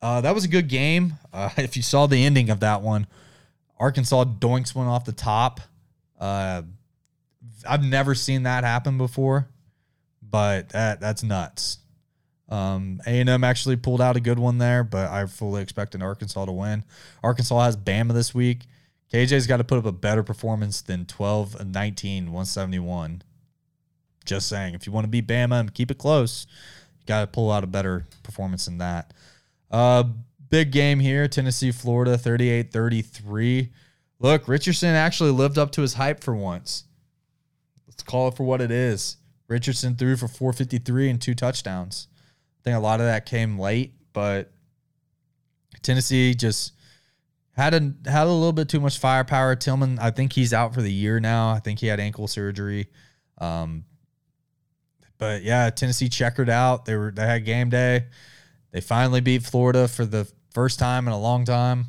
[0.03, 1.15] Uh, that was a good game.
[1.33, 3.07] Uh, if you saw the ending of that one,
[3.79, 5.61] Arkansas doinks one off the top.
[6.19, 6.63] Uh,
[7.69, 9.49] I've never seen that happen before,
[10.23, 11.79] but that that's nuts.
[12.51, 16.53] Um, A&M actually pulled out a good one there, but I fully expected Arkansas to
[16.53, 16.85] win.
[17.23, 18.67] Arkansas has Bama this week.
[19.13, 23.23] KJ's got to put up a better performance than 12 and 19, 171.
[24.25, 26.47] Just saying, if you want to beat Bama and keep it close,
[27.01, 29.13] you got to pull out a better performance than that.
[29.71, 30.05] Uh,
[30.49, 33.71] big game here Tennessee, Florida, 38 33.
[34.19, 36.85] Look, Richardson actually lived up to his hype for once.
[37.87, 39.17] Let's call it for what it is.
[39.49, 42.09] Richardson threw for 453 and two touchdowns.
[42.61, 44.53] I think a lot of that came late, but
[45.83, 46.73] Tennessee just
[47.53, 49.57] had a had a little bit too much firepower.
[49.57, 51.51] Tillman, I think he's out for the year now.
[51.51, 52.89] I think he had ankle surgery.
[53.39, 53.85] Um,
[55.19, 56.85] but yeah, Tennessee checkered out.
[56.85, 58.07] They were they had game day.
[58.73, 61.87] They finally beat Florida for the first time in a long time.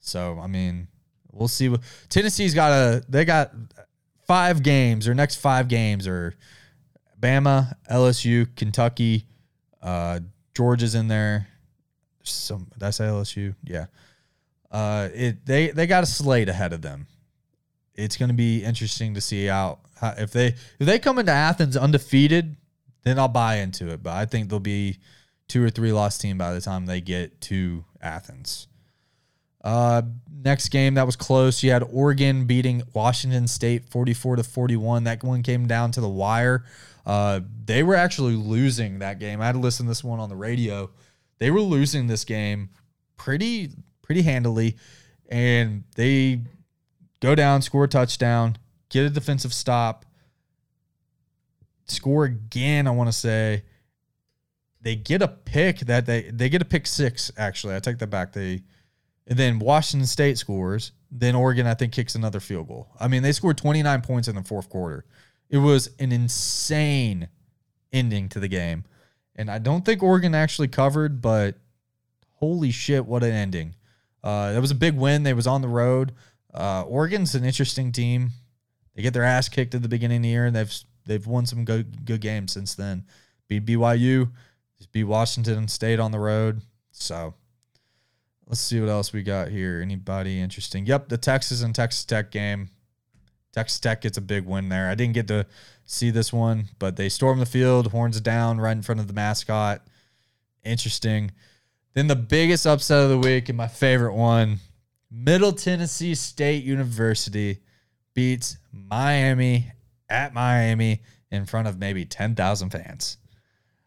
[0.00, 0.88] So I mean,
[1.30, 1.68] we'll see.
[1.68, 3.52] What, Tennessee's got a they got
[4.26, 5.04] five games.
[5.04, 6.34] Their next five games are
[7.20, 9.26] Bama, LSU, Kentucky,
[9.82, 10.20] uh,
[10.54, 11.48] Georgia's in there.
[12.22, 13.54] Some say LSU?
[13.64, 13.86] Yeah.
[14.70, 17.06] Uh, it they they got a slate ahead of them.
[17.94, 21.32] It's going to be interesting to see how, how if they if they come into
[21.32, 22.56] Athens undefeated,
[23.02, 24.02] then I'll buy into it.
[24.02, 24.98] But I think they'll be
[25.48, 28.68] two or three loss team by the time they get to Athens.
[29.62, 30.02] Uh,
[30.42, 31.62] next game that was close.
[31.62, 35.04] You had Oregon beating Washington State 44 to 41.
[35.04, 36.64] That one came down to the wire.
[37.04, 39.40] Uh, they were actually losing that game.
[39.40, 40.90] I had to listen to this one on the radio.
[41.38, 42.70] They were losing this game
[43.16, 43.70] pretty
[44.02, 44.76] pretty handily,
[45.28, 46.40] and they
[47.20, 48.56] go down, score a touchdown,
[48.88, 50.04] get a defensive stop,
[51.86, 52.86] score again.
[52.86, 53.64] I want to say
[54.80, 57.32] they get a pick that they they get a pick six.
[57.36, 58.32] Actually, I take that back.
[58.32, 58.62] They
[59.26, 60.92] and then Washington State scores.
[61.10, 62.88] Then Oregon, I think, kicks another field goal.
[62.98, 65.04] I mean, they scored 29 points in the fourth quarter.
[65.52, 67.28] It was an insane
[67.92, 68.84] ending to the game.
[69.36, 71.56] And I don't think Oregon actually covered, but
[72.36, 73.74] holy shit, what an ending.
[74.24, 75.22] Uh, that was a big win.
[75.22, 76.12] They was on the road.
[76.54, 78.30] Uh, Oregon's an interesting team.
[78.94, 80.74] They get their ass kicked at the beginning of the year, and they've
[81.06, 83.04] they've won some good good games since then.
[83.48, 84.30] Beat BYU,
[84.92, 86.60] beat Washington State on the road.
[86.90, 87.34] So
[88.46, 89.80] let's see what else we got here.
[89.82, 90.86] Anybody interesting?
[90.86, 92.68] Yep, the Texas and Texas Tech game.
[93.52, 94.88] Texas Tech gets a big win there.
[94.88, 95.46] I didn't get to
[95.84, 99.12] see this one, but they storm the field, horns down right in front of the
[99.12, 99.82] mascot.
[100.64, 101.32] Interesting.
[101.94, 104.58] Then the biggest upset of the week and my favorite one
[105.10, 107.58] Middle Tennessee State University
[108.14, 109.70] beats Miami
[110.08, 113.18] at Miami in front of maybe 10,000 fans.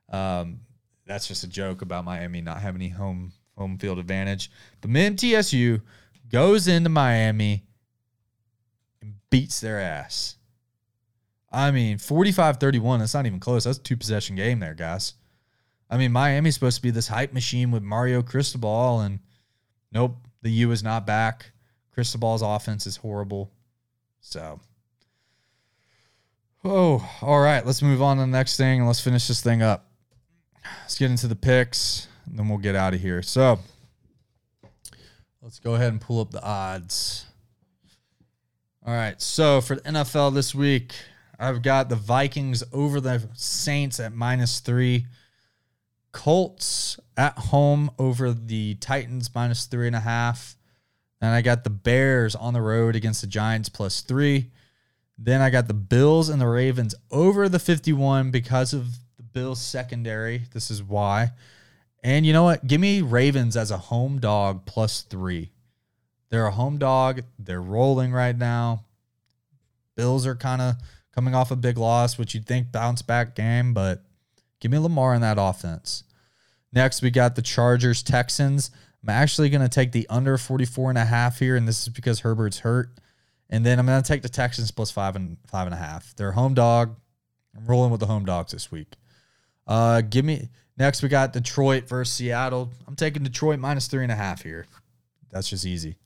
[0.10, 0.60] Um,
[1.08, 4.52] that's just a joke about Miami not having any home home field advantage.
[4.82, 5.82] But MTSU
[6.30, 7.64] goes into Miami
[9.36, 10.38] beats their ass.
[11.52, 13.66] I mean, 45 31, that's not even close.
[13.66, 15.16] That's a two possession game there, guys.
[15.90, 19.20] I mean, Miami's supposed to be this hype machine with Mario Cristobal, and
[19.92, 21.52] nope, the U is not back.
[21.94, 23.52] Cristobal's offense is horrible.
[24.22, 24.62] So,
[26.64, 29.62] oh, all right, let's move on to the next thing and let's finish this thing
[29.62, 29.92] up.
[30.82, 33.22] Let's get into the picks, and then we'll get out of here.
[33.22, 33.60] So,
[35.42, 37.26] let's go ahead and pull up the odds.
[38.88, 40.94] All right, so for the NFL this week,
[41.40, 45.08] I've got the Vikings over the Saints at minus three.
[46.12, 50.56] Colts at home over the Titans minus three and a half.
[51.20, 54.52] And I got the Bears on the road against the Giants plus three.
[55.18, 59.60] Then I got the Bills and the Ravens over the 51 because of the Bills
[59.60, 60.44] secondary.
[60.54, 61.32] This is why.
[62.04, 62.68] And you know what?
[62.68, 65.50] Give me Ravens as a home dog plus three.
[66.30, 67.22] They're a home dog.
[67.40, 68.84] They're rolling right now.
[69.96, 70.76] Bills are kind of
[71.14, 74.04] coming off a big loss, which you'd think bounce back game, but
[74.60, 76.04] give me Lamar in that offense.
[76.74, 78.72] Next, we got the Chargers Texans
[79.06, 81.90] I'm actually going to take the under 44 and a half here, and this is
[81.90, 82.90] because Herbert's hurt.
[83.52, 86.16] And then I'm going to take the Texans plus five and five and a half.
[86.16, 86.96] They're a home dog.
[87.56, 88.96] I'm rolling with the home dogs this week.
[89.68, 91.04] Uh, give me next.
[91.04, 92.72] We got Detroit versus Seattle.
[92.88, 94.66] I'm taking Detroit minus three and a half here.
[95.30, 95.98] That's just easy.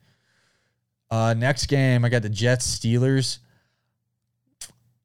[1.12, 3.40] Uh, next game, I got the Jets Steelers.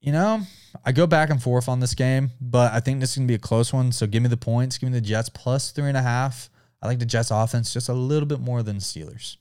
[0.00, 0.42] You know,
[0.84, 3.34] I go back and forth on this game, but I think this is gonna be
[3.34, 3.90] a close one.
[3.90, 4.76] So give me the points.
[4.76, 6.50] Give me the Jets plus three and a half.
[6.82, 9.38] I like the Jets offense just a little bit more than Steelers.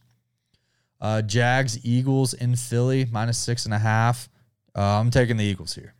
[1.00, 4.30] Uh, Jags Eagles in Philly minus six and a half.
[4.74, 5.94] Uh, I'm taking the Eagles here.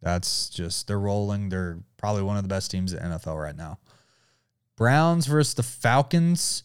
[0.00, 1.48] That's just they're rolling.
[1.48, 3.80] They're probably one of the best teams in NFL right now.
[4.76, 6.62] Browns versus the Falcons.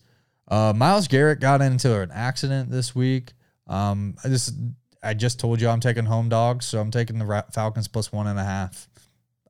[0.48, 3.34] Uh, Myles Garrett got into an accident this week.
[3.68, 4.54] Um, I just
[5.02, 8.28] I just told you I'm taking home dogs, so I'm taking the Falcons plus one
[8.28, 8.88] and a half.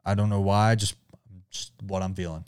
[0.06, 0.96] I don't know why, just,
[1.50, 2.46] just what I'm feeling.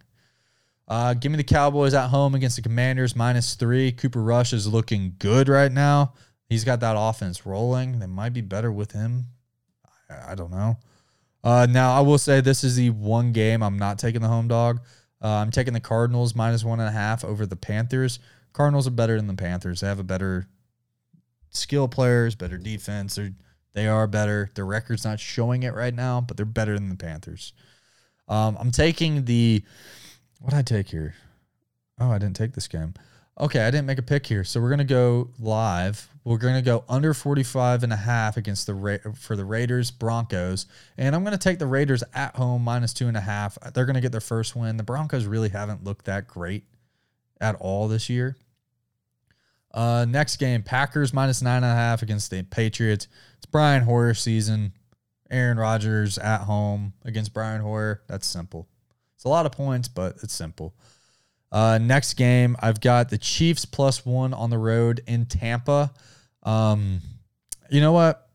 [0.87, 3.91] Uh, give me the Cowboys at home against the Commanders minus three.
[3.91, 6.13] Cooper Rush is looking good right now.
[6.49, 7.99] He's got that offense rolling.
[7.99, 9.25] They might be better with him.
[10.09, 10.77] I, I don't know.
[11.43, 14.47] Uh, now I will say this is the one game I'm not taking the home
[14.47, 14.81] dog.
[15.21, 18.19] Uh, I'm taking the Cardinals minus one and a half over the Panthers.
[18.57, 19.81] Cardinals are better than the Panthers.
[19.81, 20.47] They have a better
[21.51, 23.13] skill players, better defense.
[23.13, 23.33] They're
[23.73, 24.49] they are better.
[24.55, 27.53] Their record's not showing it right now, but they're better than the Panthers.
[28.27, 29.63] Um, I'm taking the
[30.39, 31.13] what I take here?
[31.99, 32.95] Oh, I didn't take this game.
[33.39, 34.43] Okay, I didn't make a pick here.
[34.43, 36.09] So we're going to go live.
[36.23, 39.91] We're going to go under 45 and a half against the Ra- for the Raiders
[39.91, 40.65] Broncos.
[40.97, 43.59] And I'm going to take the Raiders at home minus two and a half.
[43.75, 44.77] They're going to get their first win.
[44.77, 46.63] The Broncos really haven't looked that great
[47.39, 48.35] at all this year.
[49.73, 53.07] Uh, next game, Packers minus nine and a half against the Patriots.
[53.37, 54.73] It's Brian Hoyer season.
[55.29, 58.01] Aaron Rodgers at home against Brian Hoyer.
[58.07, 58.67] That's simple.
[59.15, 60.73] It's a lot of points, but it's simple.
[61.51, 65.93] Uh, next game, I've got the Chiefs plus one on the road in Tampa.
[66.43, 67.01] Um,
[67.69, 68.29] you know what?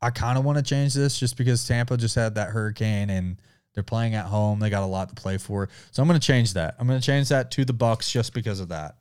[0.00, 3.38] I kind of want to change this just because Tampa just had that hurricane and
[3.74, 4.60] they're playing at home.
[4.60, 5.68] They got a lot to play for.
[5.90, 6.76] So I'm going to change that.
[6.78, 8.96] I'm going to change that to the Bucks just because of that.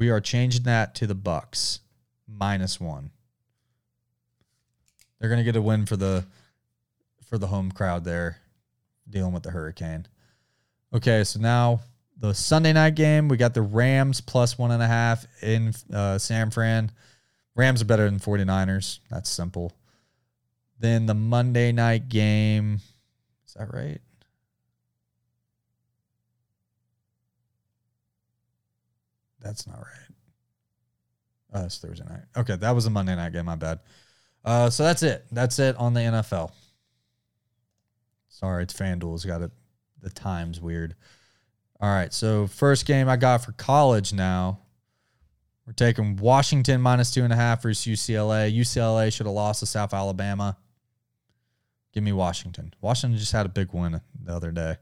[0.00, 1.80] We are changing that to the Bucks
[2.26, 3.10] minus one.
[5.18, 6.24] They're to get a win for the
[7.26, 8.38] for the home crowd there,
[9.10, 10.06] dealing with the hurricane.
[10.94, 11.80] Okay, so now
[12.16, 16.16] the Sunday night game, we got the Rams plus one and a half in uh,
[16.16, 16.90] San Fran.
[17.54, 19.00] Rams are better than 49ers.
[19.10, 19.76] That's simple.
[20.78, 22.80] Then the Monday night game,
[23.46, 24.00] is that right?
[29.40, 30.16] That's not right.
[31.52, 32.22] Oh, that's Thursday night.
[32.36, 33.46] Okay, that was a Monday night game.
[33.46, 33.80] My bad.
[34.44, 35.24] Uh, so that's it.
[35.32, 36.52] That's it on the NFL.
[38.28, 39.50] Sorry, it's FanDuel's got it.
[40.00, 40.94] The time's weird.
[41.80, 44.60] All right, so first game I got for college now.
[45.66, 48.54] We're taking Washington minus two and a half versus UCLA.
[48.54, 50.56] UCLA should have lost to South Alabama.
[51.92, 52.72] Give me Washington.
[52.80, 54.76] Washington just had a big win the other day.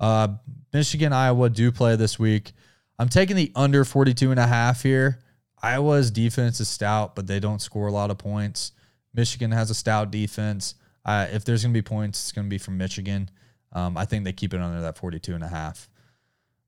[0.00, 0.28] Uh,
[0.72, 2.52] Michigan, Iowa do play this week.
[2.98, 5.18] I'm taking the under 42 and a half here.
[5.62, 8.72] Iowa's defense is stout, but they don't score a lot of points.
[9.14, 10.74] Michigan has a stout defense.
[11.04, 13.30] Uh, if there's going to be points, it's going to be from Michigan.
[13.72, 15.88] Um, I think they keep it under that 42 and a half.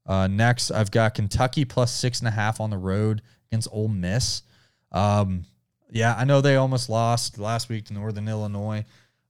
[0.06, 3.88] Uh, next, I've got Kentucky plus six and a half on the road against Ole
[3.88, 4.42] Miss.
[4.92, 5.44] Um,
[5.90, 8.84] yeah, I know they almost lost last week to Northern Illinois,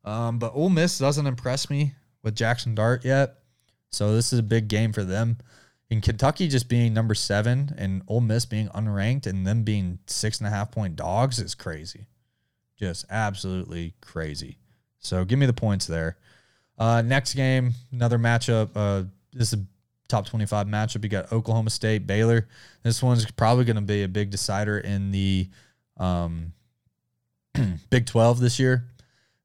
[0.04, 3.36] um, but Ole Miss doesn't impress me with Jackson Dart yet.
[3.90, 5.38] So this is a big game for them
[5.90, 10.38] in Kentucky just being number seven and Ole Miss being unranked and them being six
[10.38, 12.06] and a half point dogs is crazy.
[12.78, 14.58] Just absolutely crazy.
[14.98, 16.18] So give me the points there.
[16.78, 18.70] Uh, next game, another matchup.
[18.74, 19.64] Uh, this is a
[20.08, 21.02] top 25 matchup.
[21.02, 22.48] You got Oklahoma State, Baylor.
[22.82, 25.48] This one's probably going to be a big decider in the
[25.96, 26.52] um,
[27.90, 28.88] Big 12 this year.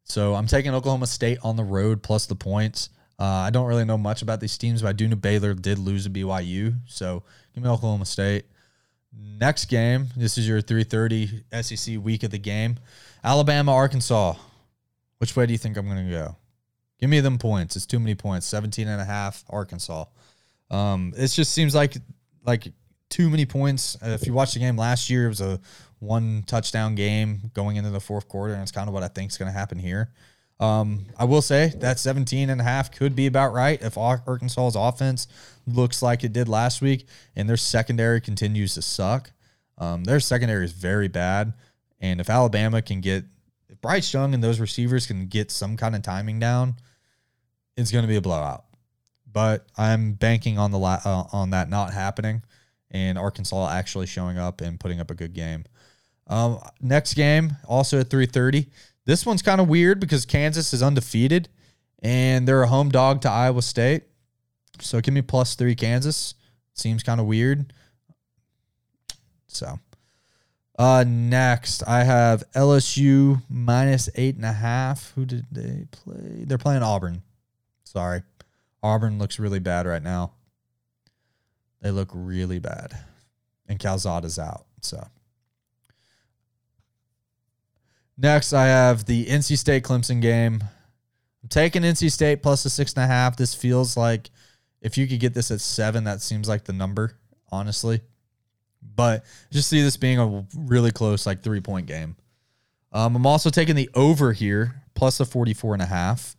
[0.04, 2.90] So I'm taking Oklahoma State on the road plus the points.
[3.22, 5.78] Uh, I don't really know much about these teams, but I do know Baylor did
[5.78, 6.74] lose to BYU.
[6.88, 7.22] So
[7.54, 8.46] give me Oklahoma State.
[9.16, 12.80] Next game, this is your 3:30 SEC week of the game.
[13.24, 14.34] Alabama, Arkansas.
[15.20, 16.36] Which way do you think I'm going to go?
[17.00, 17.76] Give me them points.
[17.76, 18.48] It's too many points.
[18.48, 20.06] 17 and a half Arkansas.
[20.72, 21.98] Um, it just seems like
[22.44, 22.74] like
[23.10, 23.98] too many points.
[24.04, 25.60] Uh, if you watch the game last year, it was a
[26.00, 29.30] one touchdown game going into the fourth quarter, and it's kind of what I think
[29.30, 30.10] is going to happen here.
[30.62, 34.76] Um, I will say that 17 and a half could be about right if Arkansas's
[34.76, 35.28] offense
[35.66, 39.32] looks like it did last week and their secondary continues to suck.
[39.80, 41.54] Um, their secondary is very bad.
[42.00, 43.26] And if Alabama can get,
[43.70, 46.76] if Bryce Young and those receivers can get some kind of timing down,
[47.76, 48.66] it's going to be a blowout.
[49.32, 52.44] but I'm banking on the la- uh, on that not happening,
[52.90, 55.66] and Arkansas actually showing up and putting up a good game.
[56.28, 58.68] Um, next game also at 3:30.
[59.06, 61.50] This one's kind of weird because Kansas is undefeated,
[62.00, 64.04] and they're a home dog to Iowa State.
[64.80, 66.36] So give me plus three Kansas.
[66.74, 67.74] Seems kind of weird.
[69.48, 69.80] So,
[70.80, 75.12] uh, next I have LSU minus eight and a half.
[75.16, 76.46] Who did they play?
[76.46, 77.22] They're playing Auburn.
[77.84, 78.22] Sorry,
[78.82, 80.32] Auburn looks really bad right now.
[81.82, 82.98] They look really bad,
[83.68, 84.66] and Calzada's out.
[84.82, 85.06] So.
[88.22, 90.64] Next, I have the NC State Clemson game.
[91.42, 93.36] I'm taking NC State plus the six and a half.
[93.36, 94.30] This feels like
[94.80, 97.18] if you could get this at seven, that seems like the number,
[97.52, 98.02] honestly.
[98.96, 102.16] But just see this being a really close, like three point game.
[102.92, 106.36] Um, I'm also taking the over here, plus the 44 and a half.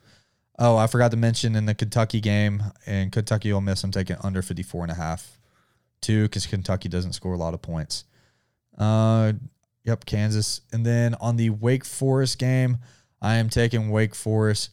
[0.60, 4.16] Oh, I forgot to mention in the Kentucky game and Kentucky Ole Miss, I'm taking
[4.22, 5.36] under 54 and a half
[6.00, 8.04] too, because Kentucky doesn't score a lot of points.
[8.78, 9.32] Uh,
[9.84, 10.60] yep, Kansas.
[10.72, 12.78] And then on the Wake Forest game,
[13.20, 14.70] I am taking Wake Forest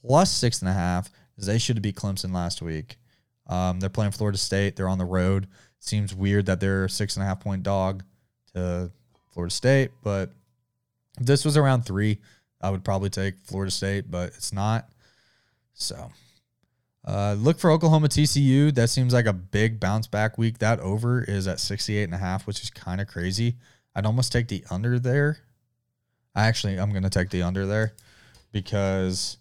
[0.00, 2.96] plus six and a half, because they should have beat Clemson last week.
[3.46, 4.76] Um, they're playing Florida State.
[4.76, 5.48] They're on the road.
[5.80, 8.02] Seems weird that they're a six and a half point dog
[8.54, 8.90] to
[9.32, 10.32] Florida State, but
[11.20, 12.18] if this was around three,
[12.60, 14.88] I would probably take Florida State, but it's not.
[15.74, 16.10] So
[17.06, 18.74] uh, look for Oklahoma TCU.
[18.74, 20.58] That seems like a big bounce back week.
[20.58, 23.56] That over is at 68 and a half, which is kind of crazy.
[23.98, 25.38] I'd almost take the under there.
[26.32, 27.94] I actually, I'm to take the under there
[28.52, 29.38] because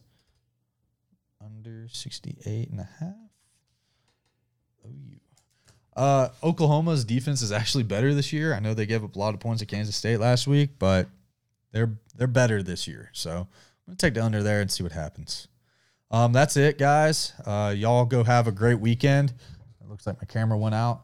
[1.40, 3.14] under 68 and a half.
[4.84, 5.18] Oh, you.
[5.96, 8.56] Uh, Oklahoma's defense is actually better this year.
[8.56, 11.08] I know they gave up a lot of points at Kansas State last week, but
[11.72, 13.12] they're they're better this year.
[13.14, 13.48] So I'm
[13.86, 15.50] gonna take the under there and see what happens.
[16.10, 17.34] Um, that's it, guys.
[17.46, 19.36] Uh, y'all go have a great weekend.
[19.82, 21.04] It looks like my camera went out.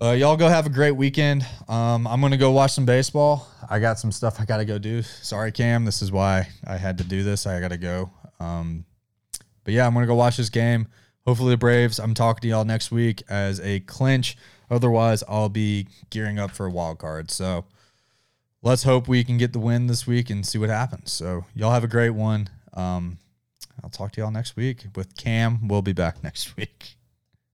[0.00, 1.46] Uh, y'all go have a great weekend.
[1.68, 3.48] Um, I'm gonna go watch some baseball.
[3.70, 5.00] I got some stuff I gotta go do.
[5.00, 5.86] Sorry, Cam.
[5.86, 7.46] This is why I had to do this.
[7.46, 8.10] I gotta go.
[8.38, 8.84] Um,
[9.64, 10.88] but yeah, I'm gonna go watch this game.
[11.26, 11.98] Hopefully the Braves.
[11.98, 14.36] I'm talking to y'all next week as a clinch.
[14.70, 17.30] Otherwise, I'll be gearing up for a wild card.
[17.30, 17.64] So
[18.62, 21.10] let's hope we can get the win this week and see what happens.
[21.10, 22.50] So y'all have a great one.
[22.74, 23.16] Um,
[23.82, 25.68] I'll talk to y'all next week with Cam.
[25.68, 26.96] We'll be back next week.